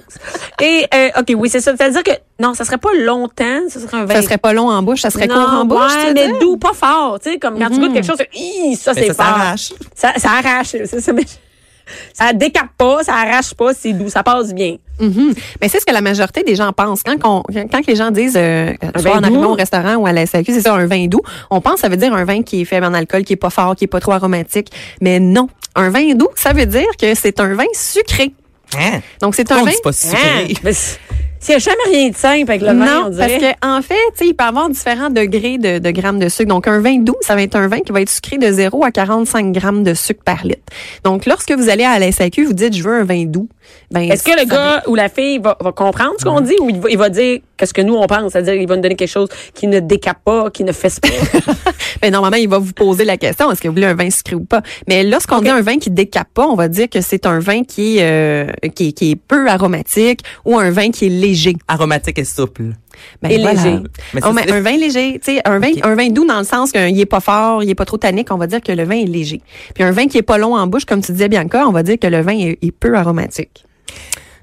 Et, 0.61 0.85
euh, 0.93 1.09
OK, 1.19 1.33
oui, 1.37 1.49
c'est 1.49 1.61
ça. 1.61 1.73
C'est-à-dire 1.77 2.03
que, 2.03 2.11
non, 2.39 2.53
ça 2.53 2.65
serait 2.65 2.77
pas 2.77 2.93
longtemps. 2.93 3.69
Ça 3.69 3.79
serait 3.79 3.97
un 3.97 4.05
vin. 4.05 4.15
Ça 4.15 4.21
serait 4.21 4.37
pas 4.37 4.51
long 4.53 4.69
en 4.69 4.83
bouche, 4.83 5.01
ça 5.01 5.09
serait 5.09 5.27
non, 5.27 5.35
court 5.35 5.53
en 5.53 5.65
bouche, 5.65 5.95
ouais, 5.95 6.13
mais 6.13 6.27
dire? 6.27 6.39
doux, 6.39 6.57
pas 6.57 6.73
fort. 6.73 7.19
Tu 7.21 7.31
sais, 7.31 7.39
comme 7.39 7.57
quand 7.57 7.69
tu 7.69 7.79
goûtes 7.79 7.93
quelque 7.93 8.05
chose, 8.05 8.17
Hi, 8.33 8.75
ça, 8.75 8.93
c'est 8.93 9.07
ça 9.07 9.13
fort. 9.13 9.25
s'arrache. 9.25 9.73
Ça, 9.95 10.13
ça 10.17 10.29
arrache. 10.31 10.67
C'est 10.85 10.99
ça, 10.99 11.13
mais 11.13 11.23
ça 12.13 12.33
décape 12.33 12.69
pas, 12.77 13.03
ça 13.03 13.13
arrache 13.15 13.53
pas, 13.53 13.73
c'est 13.73 13.93
doux, 13.93 14.09
ça 14.09 14.23
passe 14.23 14.53
bien. 14.53 14.75
Mhm. 14.99 15.33
Mais 15.61 15.69
c'est 15.69 15.79
ce 15.79 15.85
que 15.85 15.93
la 15.93 16.01
majorité 16.01 16.43
des 16.43 16.55
gens 16.55 16.71
pensent. 16.73 17.03
Quand, 17.03 17.19
qu'on- 17.19 17.43
quand 17.71 17.85
les 17.87 17.95
gens 17.95 18.11
disent, 18.11 18.35
euh, 18.37 18.73
soit 18.97 19.15
en 19.17 19.23
arrivant 19.23 19.51
au 19.51 19.55
restaurant 19.55 19.95
ou 19.95 20.07
à 20.07 20.11
la 20.11 20.25
SAQ, 20.25 20.53
c'est 20.53 20.61
ça, 20.61 20.73
un 20.73 20.85
vin 20.87 21.05
doux, 21.07 21.21
on 21.51 21.61
pense 21.61 21.75
que 21.75 21.79
ça 21.81 21.89
veut 21.89 21.97
dire 21.97 22.13
un 22.13 22.25
vin 22.25 22.41
qui 22.43 22.61
est 22.61 22.65
faible 22.65 22.85
en 22.85 22.93
alcool, 22.93 23.23
qui 23.23 23.33
est 23.33 23.37
pas 23.37 23.49
fort, 23.49 23.75
qui 23.75 23.83
est 23.85 23.87
pas 23.87 23.99
trop 23.99 24.13
aromatique. 24.13 24.69
Mais 25.01 25.19
non. 25.19 25.49
Un 25.75 25.89
vin 25.91 26.13
doux, 26.15 26.29
ça 26.35 26.53
veut 26.53 26.65
dire 26.65 26.87
que 26.99 27.13
c'est 27.13 27.39
un 27.39 27.53
vin 27.53 27.65
sucré. 27.73 28.33
Hein? 28.77 28.99
Donc, 29.21 29.35
c'est 29.35 29.51
un 29.51 29.59
On 29.59 29.63
vin... 29.65 29.71
dit 29.71 29.77
pas 29.83 29.91
sucré? 29.93 30.17
Hein? 30.65 30.71
Mais 31.49 31.59
S'il 31.59 31.69
n'y 31.71 31.71
a 31.71 31.75
jamais 31.87 31.97
rien 31.97 32.09
de 32.09 32.15
simple 32.15 32.51
avec 32.51 32.61
le 32.61 32.67
vin, 32.67 33.01
on 33.01 33.03
Non, 33.05 33.09
dirait. 33.09 33.27
parce 33.39 33.41
que 33.53 33.67
en 33.67 33.81
fait, 33.81 33.95
tu 34.11 34.17
sais, 34.17 34.27
il 34.27 34.33
peut 34.33 34.43
avoir 34.43 34.69
différents 34.69 35.09
degrés 35.09 35.57
de, 35.57 35.79
de 35.79 35.91
grammes 35.91 36.19
de 36.19 36.29
sucre. 36.29 36.49
Donc, 36.49 36.67
un 36.67 36.79
vin 36.79 36.97
doux, 36.99 37.15
ça 37.21 37.35
va 37.35 37.41
être 37.43 37.55
un 37.55 37.67
vin 37.67 37.79
qui 37.79 37.91
va 37.91 38.01
être 38.01 38.09
sucré 38.09 38.37
de 38.37 38.51
0 38.51 38.83
à 38.83 38.91
45 38.91 39.51
grammes 39.51 39.83
de 39.83 39.93
sucre 39.93 40.23
par 40.23 40.43
litre. 40.43 40.61
Donc, 41.03 41.25
lorsque 41.25 41.51
vous 41.51 41.69
allez 41.69 41.83
à 41.83 41.99
la 41.99 42.11
SAQ, 42.11 42.45
vous 42.45 42.53
dites, 42.53 42.75
je 42.75 42.83
veux 42.83 42.99
un 42.99 43.03
vin 43.03 43.25
doux. 43.25 43.47
Ben, 43.91 44.01
Est-ce 44.01 44.23
que 44.23 44.37
le 44.37 44.45
gars 44.45 44.83
ou 44.87 44.95
la 44.95 45.09
fille 45.09 45.39
va, 45.39 45.57
va 45.59 45.71
comprendre 45.71 46.13
ce 46.19 46.25
qu'on 46.25 46.41
dit 46.41 46.55
ou 46.61 46.69
il 46.69 46.79
va, 46.79 46.89
il 46.89 46.97
va 46.97 47.09
dire 47.09 47.39
qu'est-ce 47.57 47.73
que 47.73 47.81
nous 47.81 47.95
on 47.95 48.05
pense? 48.07 48.31
C'est-à-dire 48.31 48.53
il 48.53 48.67
va 48.67 48.75
nous 48.75 48.81
donner 48.81 48.95
quelque 48.95 49.09
chose 49.09 49.27
qui 49.53 49.67
ne 49.67 49.79
décape 49.79 50.19
pas, 50.23 50.49
qui 50.51 50.63
ne 50.63 50.71
fesse 50.71 50.99
pas. 50.99 51.09
Ben, 52.01 52.11
normalement, 52.11 52.37
il 52.37 52.47
va 52.47 52.59
vous 52.59 52.73
poser 52.73 53.05
la 53.05 53.17
question 53.17 53.51
est-ce 53.51 53.59
que 53.59 53.67
vous 53.67 53.73
voulez 53.73 53.87
un 53.87 53.95
vin 53.95 54.09
sucré 54.11 54.35
ou 54.35 54.45
pas? 54.45 54.61
Mais 54.87 55.03
lorsqu'on 55.03 55.41
dit 55.41 55.49
un 55.49 55.61
vin 55.61 55.79
qui 55.79 55.89
décape 55.89 56.27
pas, 56.33 56.45
on 56.45 56.55
va 56.55 56.67
dire 56.67 56.89
que 56.89 57.01
c'est 57.01 57.25
un 57.25 57.39
vin 57.39 57.63
qui 57.63 57.97
est, 57.97 58.03
euh, 58.03 58.45
qui, 58.75 58.93
qui 58.93 59.11
est 59.11 59.15
peu 59.15 59.47
aromatique 59.49 60.21
ou 60.45 60.57
un 60.59 60.69
vin 60.69 60.91
qui 60.91 61.07
est 61.07 61.09
léger. 61.09 61.36
Aromatique 61.67 62.19
et 62.19 62.23
souple. 62.25 62.73
Ben, 63.21 63.29
Et 63.31 63.37
léger. 63.37 63.79
Mais 64.13 64.21
Oh, 64.25 64.31
mais 64.33 64.43
c'est- 64.45 64.51
un 64.51 64.61
vin 64.61 64.77
léger, 64.77 65.19
tu 65.23 65.35
sais, 65.35 65.41
un 65.45 65.59
vin, 65.59 65.71
un 65.83 65.95
vin 65.95 66.09
doux 66.09 66.25
dans 66.25 66.39
le 66.39 66.43
sens 66.45 66.71
qu'il 66.71 66.99
est 66.99 67.05
pas 67.05 67.19
fort, 67.19 67.63
il 67.63 67.69
est 67.69 67.75
pas 67.75 67.85
trop 67.85 67.97
tannique, 67.97 68.31
on 68.31 68.37
va 68.37 68.47
dire 68.47 68.61
que 68.61 68.71
le 68.71 68.83
vin 68.83 68.95
est 68.97 69.05
léger. 69.05 69.41
Puis 69.75 69.83
un 69.83 69.91
vin 69.91 70.07
qui 70.07 70.17
est 70.17 70.21
pas 70.23 70.37
long 70.37 70.55
en 70.55 70.65
bouche, 70.67 70.85
comme 70.85 71.01
tu 71.01 71.11
disais 71.11 71.27
Bianca, 71.29 71.67
on 71.67 71.71
va 71.71 71.83
dire 71.83 71.97
que 71.99 72.07
le 72.07 72.21
vin 72.21 72.37
est, 72.37 72.57
est 72.61 72.71
peu 72.71 72.95
aromatique. 72.95 73.63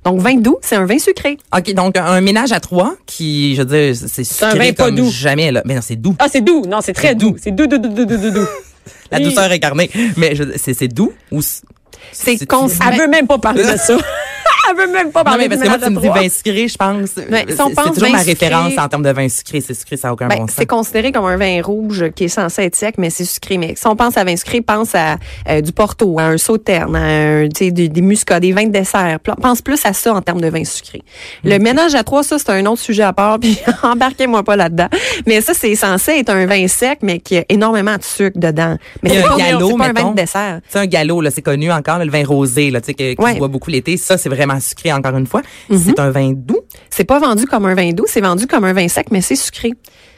Donc 0.05 0.21
vin 0.21 0.35
doux, 0.35 0.59
c'est 0.61 0.77
un 0.77 0.85
vin 0.85 0.99
sucré. 0.99 1.39
OK, 1.57 1.73
donc 1.73 1.97
un 1.97 2.21
ménage 2.21 2.53
à 2.53 2.61
trois 2.61 2.95
qui, 3.07 3.55
je 3.57 3.63
veux 3.63 3.93
dire, 3.93 3.97
c'est 3.97 4.21
un 4.45 4.51
sucré 4.51 4.59
vin 4.69 4.73
pas 4.75 4.85
comme 4.87 4.97
doux. 4.97 5.09
jamais. 5.11 5.51
Là. 5.51 5.63
Mais 5.65 5.75
non, 5.75 5.81
c'est 5.83 5.97
doux. 5.97 6.15
ah, 6.19 6.27
c'est 6.31 6.43
doux. 6.43 6.63
Non, 6.69 6.81
c'est 6.83 6.93
très 6.93 7.09
C'est 7.09 7.15
doux. 7.15 7.31
doux. 7.31 7.37
C'est 7.41 7.51
doux, 7.55 7.67
doux, 7.67 7.79
doux, 7.79 7.89
doux, 8.05 8.05
doux, 8.05 8.31
doux. 8.31 8.47
La 9.11 9.19
douceur 9.21 9.51
incarnée. 9.51 9.91
Mais 10.19 10.35
c'est 10.57 10.75
c'est 10.75 10.89
doux 10.89 11.13
ou... 11.33 11.41
C'est 12.13 12.47
cons- 12.47 12.69
Elle 12.69 12.99
veut 12.99 13.09
même 13.09 13.27
pas 13.27 13.39
parler 13.39 13.63
de 13.63 13.77
ça. 13.79 13.97
Elle 14.71 14.77
veut 14.77 14.93
même 14.93 15.11
pas 15.13 15.21
Non, 15.21 15.25
parler 15.25 15.49
mais 15.49 15.57
de 15.57 15.63
parce 15.63 15.75
que 15.75 15.79
moi, 15.79 15.89
tu 15.89 15.95
me 15.95 16.01
dis 16.01 16.09
vin 16.09 16.29
sucré, 16.29 16.69
je 16.69 16.77
pense. 16.77 17.11
C'est 17.15 17.23
si 17.55 17.61
on 17.61 17.69
c'est 17.69 17.75
toujours 17.93 18.11
ma 18.11 18.19
sucré- 18.21 18.25
référence 18.33 18.73
en 18.79 18.89
termes 18.89 19.03
de 19.03 19.11
vin 19.13 19.29
sucré. 19.29 19.61
C'est 19.61 19.75
sucré, 19.75 19.97
ça 19.97 20.09
n'a 20.09 20.15
aucun 20.15 20.29
Ben, 20.29 20.39
bon 20.39 20.47
sens. 20.47 20.57
c'est 20.59 20.67
considéré 20.67 21.13
comme 21.13 21.27
un 21.27 21.37
vin 21.37 21.61
rouge 21.63 22.07
qui 22.17 22.25
est 22.25 22.29
censé 22.29 22.63
être 22.63 22.75
sec, 22.75 22.95
mais 22.99 23.11
c'est 23.11 23.25
sucré. 23.25 23.59
Mais 23.59 23.75
si 23.77 23.87
on 23.87 23.95
pense 23.97 24.17
à 24.17 24.25
vin 24.25 24.37
sucré, 24.37 24.61
pense 24.63 24.95
à 24.95 25.17
euh, 25.49 25.61
du 25.61 25.73
Porto, 25.73 26.19
à 26.19 26.25
un 26.25 26.39
Sauterne, 26.39 26.97
à 26.97 27.01
un, 27.01 27.47
des, 27.49 27.71
des 27.71 28.01
muscats, 28.01 28.41
des 28.41 28.53
vins 28.53 28.65
de 28.67 28.73
dessert. 28.73 29.19
Pense 29.41 29.61
plus 29.63 29.85
à 29.85 29.93
ça 29.93 30.15
en 30.15 30.23
termes 30.23 30.41
de 30.41 30.49
vin 30.49 30.65
sucré. 30.65 31.03
Le 31.45 31.59
ménage 31.59 31.95
à 31.95 32.03
trois, 32.05 32.23
ça, 32.23 32.39
c'est 32.39 32.51
un 32.51 32.65
autre 32.67 32.81
sujet 32.81 33.03
à 33.03 33.13
part, 33.13 33.39
puis 33.41 33.59
embarquez-moi 33.83 34.43
pas 34.43 34.57
là-dedans. 34.57 34.89
Mais 35.27 35.41
ça, 35.41 35.53
c'est 35.55 35.75
censé 35.75 36.13
être 36.13 36.31
un 36.31 36.47
vin 36.47 36.67
sec, 36.69 37.01
mais 37.03 37.19
qui 37.21 37.37
a 37.39 37.45
énormément 37.49 37.97
de 37.97 38.03
sucre 38.03 38.39
dedans. 38.39 38.77
Mais 39.03 39.11
c'est 39.11 39.25
un 39.25 39.29
pas, 39.29 39.37
galop, 39.37 39.71
c'est 39.71 39.77
pas 39.77 39.85
un 39.87 39.93
vin 39.93 40.11
de 40.11 40.17
dessert. 40.17 40.61
C'est 40.69 40.79
un 40.79 40.87
galop, 40.87 41.21
là, 41.21 41.31
c'est 41.31 41.43
connu 41.43 41.71
encore, 41.71 41.99
là, 41.99 42.05
le 42.05 42.11
vin 42.11 42.25
rosé, 42.25 42.71
là, 42.71 42.81
tu 42.81 42.87
sais, 42.87 42.95
que- 42.95 43.15
qui 43.15 43.21
Ouais. 43.23 43.35
se 43.35 43.39
boit 43.39 43.49
beaucoup 43.49 43.71
l'été. 43.71 43.97
Ça, 43.97 44.17
c'est 44.19 44.29
vraiment 44.35 44.61
sucré, 44.61 44.93
encore 44.93 45.17
une 45.17 45.27
fois. 45.27 45.43
Mm-hmm. 45.71 45.79
C'est 45.85 45.99
un 45.99 46.11
vin 46.11 46.33
doux. 46.33 46.61
C'est 46.91 47.05
pas 47.05 47.19
vendu 47.19 47.47
comme 47.47 47.67
un 47.67 47.75
vin 47.75 47.91
doux, 47.93 48.07
c'est 48.07 48.21
vendu 48.21 48.47
comme 48.47 48.65
un 48.65 48.73
vin 48.73 48.89
sec, 48.89 49.09
mais 49.11 49.21
c'est 49.21 49.37
sucré. 49.37 49.73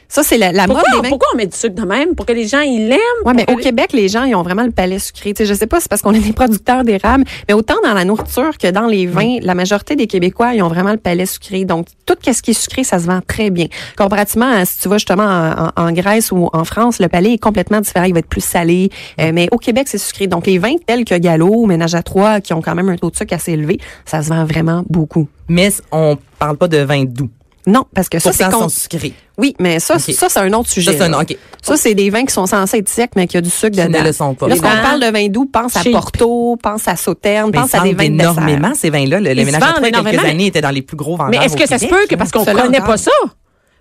Ça, 0.08 0.22
c'est 0.22 0.38
la, 0.38 0.52
la 0.52 0.66
mode 0.66 0.76
Pourquoi, 0.76 0.90
des 0.92 1.02
vins. 1.02 1.08
pourquoi 1.08 1.28
on 1.34 1.36
met 1.36 1.46
du 1.46 1.56
sucre 1.56 1.74
de 1.74 1.82
même? 1.86 2.14
Pour 2.14 2.26
que 2.26 2.32
les 2.32 2.46
gens, 2.46 2.60
ils 2.60 2.88
l'aiment? 2.88 2.98
Ouais, 3.24 3.34
mais 3.34 3.44
au 3.50 3.56
Québec, 3.56 3.92
les 3.92 4.08
gens, 4.08 4.24
ils 4.24 4.34
ont 4.34 4.42
vraiment 4.42 4.62
le 4.64 4.70
palais 4.70 4.98
sucré. 5.00 5.34
Tu 5.34 5.38
sais, 5.42 5.46
je 5.46 5.54
sais 5.54 5.66
pas, 5.66 5.78
si 5.78 5.82
c'est 5.84 5.88
parce 5.90 6.00
qu'on 6.02 6.14
est 6.14 6.20
des 6.20 6.32
producteurs 6.32 6.84
d'érable, 6.84 7.24
mais 7.48 7.54
autant 7.54 7.74
dans 7.84 7.92
la 7.92 8.04
nourriture 8.04 8.56
que 8.56 8.70
dans 8.70 8.86
les 8.86 9.06
vins, 9.06 9.38
la 9.42 9.54
majorité 9.54 9.96
des 9.96 10.06
Québécois, 10.06 10.54
ils 10.54 10.62
ont 10.62 10.68
vraiment 10.68 10.92
le 10.92 10.98
palais 10.98 11.26
sucré. 11.26 11.64
Donc, 11.64 11.86
tout 12.06 12.14
ce 12.22 12.40
qui 12.42 12.52
est 12.52 12.54
sucré, 12.54 12.84
ça 12.84 12.98
se 13.00 13.06
vend 13.06 13.20
très 13.26 13.50
bien. 13.50 13.66
Comparativement 13.96 14.50
à 14.50 14.64
si 14.64 14.78
tu 14.80 14.88
vas 14.88 14.98
justement 14.98 15.24
en, 15.24 15.66
en- 15.82 15.86
en 15.88 15.92
Grèce 15.92 16.30
ou 16.30 16.48
en 16.52 16.64
France, 16.64 17.00
le 17.00 17.08
palais 17.08 17.32
est 17.34 17.38
complètement 17.38 17.80
différent. 17.80 18.04
Il 18.06 18.12
va 18.12 18.20
être 18.20 18.28
plus 18.28 18.44
salé. 18.44 18.90
Euh, 19.20 19.32
mais 19.34 19.48
au 19.50 19.58
Québec, 19.58 19.88
c'est 19.88 19.98
sucré. 19.98 20.28
Donc, 20.28 20.46
les 20.46 20.58
vins 20.58 20.76
tels 20.86 21.04
que 21.04 21.16
Gallo, 21.16 21.66
Ménage 21.66 21.94
à 21.96 22.02
trois, 22.02 22.40
qui 22.40 22.52
ont 22.54 22.62
quand 22.62 22.74
même 22.74 22.88
un 22.88 22.96
taux 22.96 23.10
de 23.10 23.16
sucre 23.16 23.34
assez 23.34 23.52
élevé, 23.52 23.78
ça 24.04 24.22
se 24.22 24.28
vend 24.28 24.44
vraiment 24.44 24.84
beaucoup. 24.88 25.26
Mais 25.48 25.70
on 25.90 26.16
parle 26.38 26.56
pas 26.56 26.68
de 26.68 26.78
vin 26.78 27.04
doux. 27.04 27.28
Non, 27.66 27.84
parce 27.94 28.08
que 28.08 28.20
ça, 28.20 28.32
c'est 28.32 28.44
con- 28.44 28.60
sont 28.60 28.68
sucrés. 28.68 29.12
Oui, 29.38 29.56
mais 29.58 29.80
ça, 29.80 29.98
ça 29.98 30.28
c'est 30.28 30.38
un 30.38 30.52
autre 30.52 30.70
sujet. 30.70 30.92
Ça, 30.92 30.98
c'est 30.98 31.04
un- 31.04 31.08
là. 31.08 31.20
OK. 31.22 31.36
Ça, 31.60 31.76
c'est 31.76 31.94
des 31.94 32.10
vins 32.10 32.24
qui 32.24 32.32
sont 32.32 32.46
censés 32.46 32.78
être 32.78 32.88
secs, 32.88 33.10
mais 33.16 33.26
qui 33.26 33.36
a 33.36 33.40
du 33.40 33.50
sucre 33.50 33.72
Qui 33.76 33.82
dedans. 33.84 33.98
ne 33.98 34.04
le 34.04 34.12
sont 34.12 34.34
pas. 34.34 34.46
Lorsqu'on 34.46 34.68
vins 34.68 34.82
parle 34.82 35.00
de 35.00 35.06
vin 35.10 35.26
doux, 35.28 35.46
pense 35.46 35.76
à. 35.76 35.80
Porto, 35.90 36.56
pense 36.62 36.86
à 36.86 36.94
Sauternes, 36.94 37.50
pense 37.50 37.74
à 37.74 37.80
des 37.80 37.92
vins 37.94 38.08
de 38.08 38.14
énormément, 38.14 38.72
ces 38.74 38.90
vins-là. 38.90 39.18
Le, 39.20 39.34
le 39.34 39.44
ménage 39.44 39.60
à 39.62 39.72
trois, 39.72 39.90
quelques 39.90 40.24
années, 40.24 40.46
était 40.46 40.60
dans 40.60 40.70
les 40.70 40.82
plus 40.82 40.96
gros 40.96 41.16
vendeurs 41.16 41.40
Mais 41.40 41.44
est-ce 41.44 41.56
que 41.56 41.66
ça 41.66 41.78
se 41.78 41.86
peut 41.86 42.06
que 42.08 42.14
parce 42.14 42.30
qu'on 42.30 42.44
connaît 42.44 42.80
pas 42.80 42.96
ça? 42.96 43.10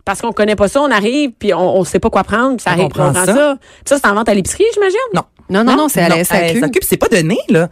Parce 0.03 0.21
qu'on 0.21 0.31
connaît 0.33 0.55
pas 0.55 0.67
ça, 0.67 0.81
on 0.81 0.91
arrive 0.91 1.31
puis 1.37 1.53
on, 1.53 1.77
on 1.77 1.83
sait 1.83 1.99
pas 1.99 2.09
quoi 2.11 2.23
prendre, 2.23 2.57
puis 2.57 2.63
ça 2.63 2.71
arrive, 2.71 2.85
on 2.85 2.89
prend 2.89 3.13
ça. 3.13 3.25
ça. 3.25 3.57
Puis 3.59 3.83
ça, 3.85 3.97
c'est 3.97 4.07
en 4.07 4.13
vente 4.13 4.29
à 4.29 4.33
l'épicerie, 4.35 4.63
j'imagine? 4.73 4.97
Non. 5.15 5.23
Non, 5.49 5.63
non, 5.63 5.75
non, 5.75 5.87
c'est 5.89 6.01
à 6.01 6.09
la 6.09 6.23
SAQ. 6.23 6.59
SAQ, 6.59 6.79
c'est 6.81 6.97
pas 6.97 7.07
donné, 7.07 7.37
là. 7.49 7.69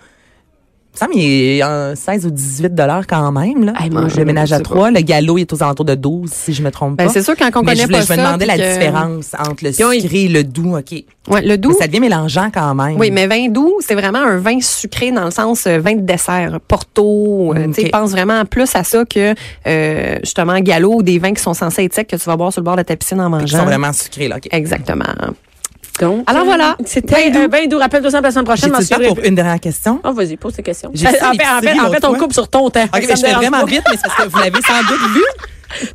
Ça 0.95 1.07
me 1.07 1.13
qu'il 1.13 1.23
est 1.23 1.63
euh, 1.63 1.95
16 1.95 2.27
ou 2.27 2.29
18 2.29 2.75
dollars 2.75 3.07
quand 3.07 3.31
même. 3.31 3.65
Là. 3.65 3.73
Hey, 3.79 3.89
moi, 3.89 4.07
je 4.09 4.15
le 4.17 4.25
ménage 4.25 4.53
à 4.53 4.57
pas. 4.57 4.63
trois, 4.63 4.91
le 4.91 5.01
galop 5.01 5.39
il 5.39 5.41
est 5.41 5.51
aux 5.53 5.63
alentours 5.63 5.85
de 5.85 5.95
12, 5.95 6.29
si 6.31 6.53
je 6.53 6.61
me 6.61 6.69
trompe 6.69 6.97
Ben, 6.97 7.07
pas. 7.07 7.11
c'est 7.11 7.23
sûr, 7.23 7.35
quand 7.35 7.47
on 7.55 7.61
Mais 7.61 7.71
connaît 7.71 7.75
je, 7.81 7.83
voulais- 7.87 7.97
pas 7.99 8.05
je 8.05 8.11
me 8.11 8.17
ça, 8.17 8.23
demandais 8.27 8.45
la 8.45 8.57
que- 8.57 8.73
différence 8.73 9.31
entre 9.39 9.63
le 9.63 9.71
sucré 9.71 10.23
et 10.25 10.27
le 10.27 10.43
doux, 10.43 10.77
OK. 10.77 11.03
Ouais, 11.29 11.41
le 11.41 11.57
doux. 11.57 11.69
Mais 11.69 11.75
ça 11.75 11.87
devient 11.87 11.99
mélangeant 12.01 12.49
quand 12.53 12.75
même. 12.75 12.97
Oui, 12.99 13.09
mais 13.09 13.25
vin 13.25 13.47
doux, 13.49 13.73
c'est 13.79 13.95
vraiment 13.95 14.19
un 14.19 14.37
vin 14.37 14.59
sucré 14.61 15.11
dans 15.11 15.25
le 15.25 15.31
sens 15.31 15.65
euh, 15.65 15.79
vin 15.79 15.95
de 15.95 16.01
dessert, 16.01 16.59
Porto. 16.67 17.53
euh, 17.55 17.67
Ok. 17.69 17.75
Tu 17.75 17.89
pense 17.89 18.11
vraiment 18.11 18.45
plus 18.45 18.75
à 18.75 18.83
ça 18.83 19.03
que 19.05 19.33
euh, 19.65 20.19
justement 20.23 20.59
Gallo 20.59 20.95
ou 20.97 21.01
des 21.03 21.17
vins 21.17 21.33
qui 21.33 21.41
sont 21.41 21.53
censés 21.55 21.85
être 21.85 21.93
secs 21.95 22.07
que 22.07 22.15
tu 22.17 22.25
vas 22.25 22.35
boire 22.37 22.51
sur 22.53 22.61
le 22.61 22.65
bord 22.65 22.75
de 22.75 22.83
ta 22.83 22.95
piscine 22.95 23.19
en 23.19 23.27
Ils 23.27 23.41
mangeant. 23.41 23.57
sont 23.59 23.65
vraiment 23.65 23.93
sucrés, 23.93 24.27
là. 24.27 24.35
OK. 24.37 24.47
Exactement. 24.51 25.05
Donc, 25.99 26.29
Alors 26.29 26.45
voilà. 26.45 26.75
C'était 26.85 27.29
Vin 27.29 27.43
un 27.43 27.47
vin 27.47 27.65
doux. 27.67 27.77
Rappelle-toi 27.77 28.09
ça 28.11 28.21
la 28.21 28.31
semaine 28.31 28.45
prochaine. 28.45 28.73
J'ai 28.81 29.07
pour 29.07 29.19
une 29.19 29.35
dernière 29.35 29.59
question? 29.59 30.01
Oh, 30.03 30.11
vas-y, 30.11 30.37
pose 30.37 30.53
tes 30.53 30.63
questions. 30.63 30.89
En 30.89 30.97
fait 30.97 31.21
en 31.21 31.91
fait, 31.91 32.05
en 32.05 32.13
on 32.13 32.17
coupe 32.17 32.33
sur 32.33 32.47
ton 32.47 32.69
temps. 32.69 32.83
OK, 32.85 32.89
mais 33.07 33.15
je 33.15 33.21
fais 33.21 33.33
vraiment 33.33 33.63
vite, 33.65 33.83
mais 33.89 33.95
c'est 33.97 34.07
parce 34.07 34.23
que 34.23 34.29
vous 34.29 34.37
l'avez 34.39 34.61
sans 34.65 34.81
doute 34.87 35.09
vu. 35.13 35.23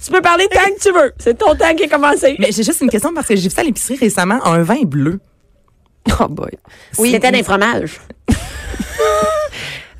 Tu 0.04 0.10
peux 0.10 0.20
parler 0.20 0.48
tant 0.52 0.60
que 0.60 0.80
tu 0.80 0.92
veux. 0.92 1.12
C'est 1.18 1.38
ton 1.38 1.54
temps 1.54 1.74
qui 1.76 1.84
est 1.84 1.88
commencé. 1.88 2.36
Mais 2.38 2.50
j'ai 2.52 2.62
juste 2.64 2.80
une 2.80 2.90
question 2.90 3.12
parce 3.14 3.26
que 3.28 3.36
j'ai 3.36 3.42
vu 3.48 3.50
ça 3.54 3.60
à 3.60 3.64
l'épicerie 3.64 3.96
récemment, 3.96 4.44
un 4.44 4.62
vin 4.62 4.82
bleu. 4.84 5.20
Oh 6.20 6.26
boy. 6.28 6.50
oui, 6.98 7.12
c'était 7.12 7.30
des 7.32 7.42
fromages. 7.42 8.00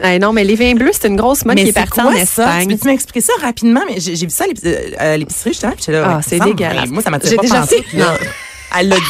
Eh 0.00 0.20
non, 0.20 0.32
mais 0.32 0.44
les 0.44 0.54
vins 0.54 0.74
bleus, 0.74 0.92
c'est 0.92 1.08
une 1.08 1.16
grosse 1.16 1.44
mode 1.44 1.56
mais 1.56 1.62
qui 1.64 1.70
est 1.70 1.72
c'est 1.72 1.80
partie 1.80 2.00
quoi 2.00 2.10
en 2.10 2.12
ça? 2.12 2.18
Espagne. 2.20 2.68
Tu 2.68 2.74
peux-tu 2.76 2.86
m'expliquer 2.86 3.20
ça 3.20 3.32
rapidement? 3.40 3.80
Mais 3.88 3.98
j'ai 3.98 4.14
vu 4.14 4.30
ça 4.30 4.44
à 4.44 4.46
l'épicerie- 4.46 4.94
euh, 5.00 5.16
l'épicerie, 5.16 5.50
justement, 5.50 5.72
puis 5.72 5.80
j'étais 5.86 5.92
là. 6.00 6.18
Ah, 6.18 6.20
c'est 6.24 6.38
dégueulasse. 6.38 6.88
Moi, 6.90 7.02
ça 7.02 7.10
m'a 7.10 7.18
J'ai 7.20 7.34
pas 7.34 7.42
déjà 7.42 7.60
pensé. 7.62 7.84
Elle 8.78 8.88
l'a 8.88 8.96
dit. 8.96 9.02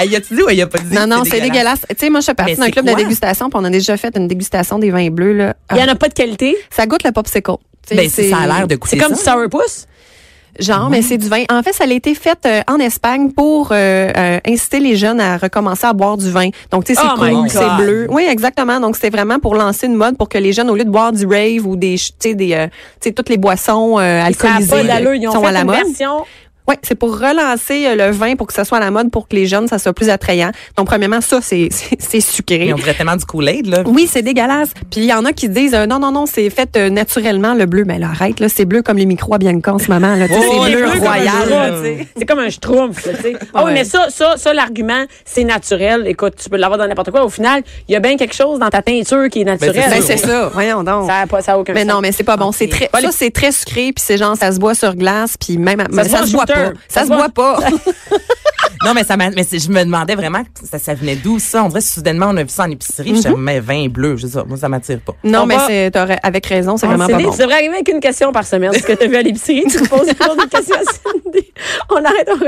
Elle 0.00 0.10
y 0.10 0.16
a-tu 0.16 0.34
dit 0.34 0.42
ou 0.42 0.48
elle 0.48 0.56
y 0.56 0.62
a 0.62 0.66
pas 0.66 0.78
dit? 0.78 0.94
Non, 0.94 1.06
non, 1.06 1.22
c'est 1.24 1.40
dégueulasse? 1.40 1.80
Tu 1.90 1.96
sais, 1.98 2.10
moi, 2.10 2.20
je 2.20 2.26
fais 2.26 2.34
partie 2.34 2.56
d'un 2.56 2.70
club 2.70 2.86
de 2.86 2.94
dégustation, 2.94 3.48
puis 3.50 3.58
on 3.60 3.64
a 3.64 3.70
déjà 3.70 3.96
fait 3.96 4.16
une 4.16 4.28
dégustation 4.28 4.78
des 4.78 4.90
vins 4.90 5.08
bleus. 5.10 5.32
Là. 5.36 5.54
Il 5.72 5.78
y 5.78 5.82
en 5.82 5.88
a 5.88 5.94
pas 5.94 6.08
de 6.08 6.14
qualité? 6.14 6.56
ça 6.70 6.86
goûte 6.86 7.04
le 7.04 7.12
popsicle. 7.12 7.52
Tu 7.88 7.90
sais, 7.90 7.94
Ben, 8.02 8.10
c'est- 8.10 8.30
ça 8.30 8.38
a 8.38 8.46
l'air 8.46 8.66
de 8.66 8.74
goûter 8.76 8.96
C'est 8.96 9.02
comme 9.02 9.14
ça. 9.14 9.34
du 9.36 9.40
sourpuss? 9.50 9.86
Genre, 10.58 10.88
mais 10.88 11.02
c'est 11.02 11.18
du 11.18 11.28
vin. 11.28 11.42
En 11.50 11.62
fait, 11.62 11.74
ça 11.74 11.84
a 11.84 11.86
été 11.86 12.14
fait 12.14 12.38
euh, 12.46 12.62
en 12.66 12.78
Espagne 12.78 13.30
pour 13.30 13.72
euh, 13.72 14.10
euh, 14.16 14.38
inciter 14.46 14.80
les 14.80 14.96
jeunes 14.96 15.20
à 15.20 15.36
recommencer 15.36 15.86
à 15.86 15.92
boire 15.92 16.16
du 16.16 16.30
vin. 16.30 16.48
Donc, 16.70 16.84
tu 16.86 16.94
sais, 16.94 17.00
c'est 17.02 17.06
Oh 17.14 17.18
cool, 17.18 17.50
c'est 17.50 17.76
bleu. 17.76 18.06
Oui, 18.08 18.24
exactement. 18.26 18.80
Donc, 18.80 18.96
c'est 18.96 19.10
vraiment 19.10 19.38
pour 19.38 19.54
lancer 19.54 19.86
une 19.86 19.96
mode 19.96 20.16
pour 20.16 20.30
que 20.30 20.38
les 20.38 20.54
jeunes, 20.54 20.70
au 20.70 20.74
lieu 20.74 20.84
de 20.86 20.90
boire 20.90 21.12
du 21.12 21.26
rave 21.26 21.66
ou 21.66 21.76
des, 21.76 21.96
tu 21.98 22.10
sais, 22.20 22.34
des, 22.34 22.54
euh, 22.54 22.66
tu 23.00 23.08
sais, 23.08 23.12
toutes 23.12 23.28
les 23.28 23.36
boissons 23.36 23.98
euh, 23.98 24.18
Ça 24.20 24.24
a 24.24 24.26
alcoolisées. 24.28 24.56
Ils 24.56 25.30
sont 25.30 25.40
fait 25.42 25.46
à 25.46 25.52
la 25.52 25.60
une 25.60 25.66
mode. 25.66 25.76
version. 25.76 26.24
Oui, 26.68 26.74
c'est 26.82 26.94
pour 26.94 27.18
relancer 27.18 27.86
euh, 27.86 27.94
le 27.94 28.10
vin 28.12 28.34
pour 28.36 28.46
que 28.46 28.52
ça 28.52 28.64
soit 28.64 28.78
à 28.78 28.80
la 28.80 28.90
mode, 28.90 29.10
pour 29.10 29.28
que 29.28 29.36
les 29.36 29.46
jeunes, 29.46 29.68
ça 29.68 29.78
soit 29.78 29.92
plus 29.92 30.08
attrayant. 30.10 30.50
Donc, 30.76 30.86
premièrement, 30.86 31.20
ça, 31.20 31.38
c'est 31.42 31.68
c'est- 31.72 31.96
c'est 32.00 32.20
sucré. 32.20 32.58
Mais 32.66 32.72
on 32.72 32.76
dirait 32.76 32.94
tellement 32.94 33.16
du 33.16 33.24
Kool-Aid, 33.24 33.66
là. 33.66 33.82
Oui, 33.86 34.08
c'est 34.10 34.22
dégueulasse. 34.22 34.70
Puis 34.90 35.00
il 35.00 35.04
y 35.06 35.12
en 35.12 35.24
a 35.24 35.32
qui 35.32 35.48
disent 35.48 35.74
euh, 35.74 35.86
non 35.86 35.98
non 35.98 36.12
non, 36.12 36.26
c'est 36.26 36.48
fait 36.50 36.76
euh, 36.76 36.90
naturellement 36.90 37.54
le 37.54 37.66
bleu. 37.66 37.84
Mais 37.86 37.98
là, 37.98 38.08
arrête 38.08 38.40
là, 38.40 38.48
c'est 38.48 38.64
bleu 38.64 38.82
comme 38.82 38.96
les 38.98 39.06
micros 39.06 39.34
à 39.34 39.38
Bianca 39.38 39.74
en 39.74 39.78
ce 39.78 39.90
moment 39.90 40.14
là, 40.16 40.26
Oh, 40.30 40.34
c'est 40.66 40.72
bleu 40.72 40.86
royal. 41.00 42.04
C'est 42.16 42.26
comme 42.26 42.38
un 42.40 42.50
schtroumpf, 42.50 43.06
là, 43.06 43.12
tu 43.14 43.22
sais. 43.22 43.32
Ah 43.54 43.60
oui, 43.60 43.64
Ouais. 43.66 43.72
mais 43.74 43.84
ça, 43.84 44.06
ça, 44.10 44.34
ça, 44.36 44.52
l'argument, 44.54 45.04
c'est 45.24 45.44
naturel. 45.44 46.04
Écoute, 46.06 46.34
tu 46.42 46.48
peux 46.50 46.56
l'avoir 46.56 46.78
dans 46.78 46.86
n'importe 46.86 47.10
quoi. 47.10 47.24
Au 47.24 47.28
final, 47.28 47.62
il 47.88 47.92
y 47.92 47.96
a 47.96 48.00
bien 48.00 48.16
quelque 48.16 48.34
chose 48.34 48.58
dans 48.58 48.68
ta 48.68 48.82
teinture 48.82 49.28
qui 49.30 49.40
est 49.42 49.44
naturel. 49.44 49.74
Ben, 49.76 49.90
Ben 49.90 50.02
c'est 50.02 50.16
ça, 50.16 50.50
voyons 50.52 50.82
donc. 50.82 51.06
Ça 51.08 51.20
a 51.20 51.26
pas, 51.26 51.40
ça 51.42 51.52
a 51.52 51.58
aucun 51.58 51.72
mais 51.72 51.84
sens. 51.84 51.88
non, 51.92 52.00
mais 52.00 52.12
c'est 52.12 52.24
pas 52.24 52.36
bon. 52.36 52.52
C'est 52.52 52.68
très, 52.68 52.90
ça 52.92 53.10
c'est 53.12 53.30
très 53.30 53.52
sucré 53.52 53.92
puis 53.92 54.04
c'est 54.06 54.16
genre 54.18 54.36
ça 54.36 54.52
se 54.52 54.58
boit 54.58 54.74
sur 54.74 54.94
glace 54.94 55.36
puis 55.38 55.58
même 55.58 55.82
ça, 55.92 56.24
se 56.26 56.32
boit 56.32 56.44
pas. 56.56 56.72
Ça, 56.88 57.02
se 57.02 57.08
boit 57.08 57.28
pas. 57.28 57.58
Non, 58.84 58.92
mais 58.94 59.04
ça 59.04 59.16
m'a, 59.16 59.30
mais 59.30 59.42
c'est- 59.42 59.58
je 59.58 59.70
me 59.70 59.82
demandais 59.84 60.14
vraiment 60.14 60.42
que 60.44 60.48
ça, 60.70 60.78
ça 60.78 60.94
venait 60.94 61.16
d'où, 61.16 61.38
ça? 61.38 61.64
On 61.64 61.68
dirait 61.68 61.80
soudainement, 61.80 62.26
on 62.30 62.36
a 62.36 62.42
vu 62.42 62.48
ça 62.50 62.64
en 62.64 62.70
épicerie. 62.70 63.08
Je 63.10 63.14
disais, 63.14 63.30
mais 63.36 63.58
vin 63.58 63.88
bleu, 63.88 64.16
je 64.16 64.26
sais 64.26 64.34
pas. 64.38 64.44
Moi, 64.44 64.58
ça 64.58 64.68
m'attire 64.68 65.00
pas. 65.00 65.14
non, 65.24 65.40
On 65.40 65.46
mais 65.46 65.56
va- 65.56 65.66
c'est 65.66 65.90
t'aurais- 65.90 66.18
avec 66.22 66.46
raison, 66.46 66.76
c'est 66.76 66.86
On 66.86 66.90
vraiment 66.90 67.06
pas 67.08 67.18
bon. 67.22 67.30
Tu 67.32 67.38
devrais 67.38 67.54
arriver 67.54 67.74
avec 67.74 67.88
une 67.88 68.00
question 68.00 68.32
par 68.32 68.46
semaine. 68.46 68.72
Ce 68.74 68.82
que 68.82 68.92
tu 68.92 69.04
as 69.04 69.06
vu 69.08 69.16
à 69.16 69.22
l'épicerie, 69.22 69.64
tu 69.68 69.78
te 69.78 69.88
poses 69.88 70.08
toujours 70.14 70.36
des 70.36 70.46
questions 70.48 70.76
à 70.76 70.84
Cindy. 70.84 71.46
On 71.90 72.04
arrête, 72.04 72.28
on 72.30 72.38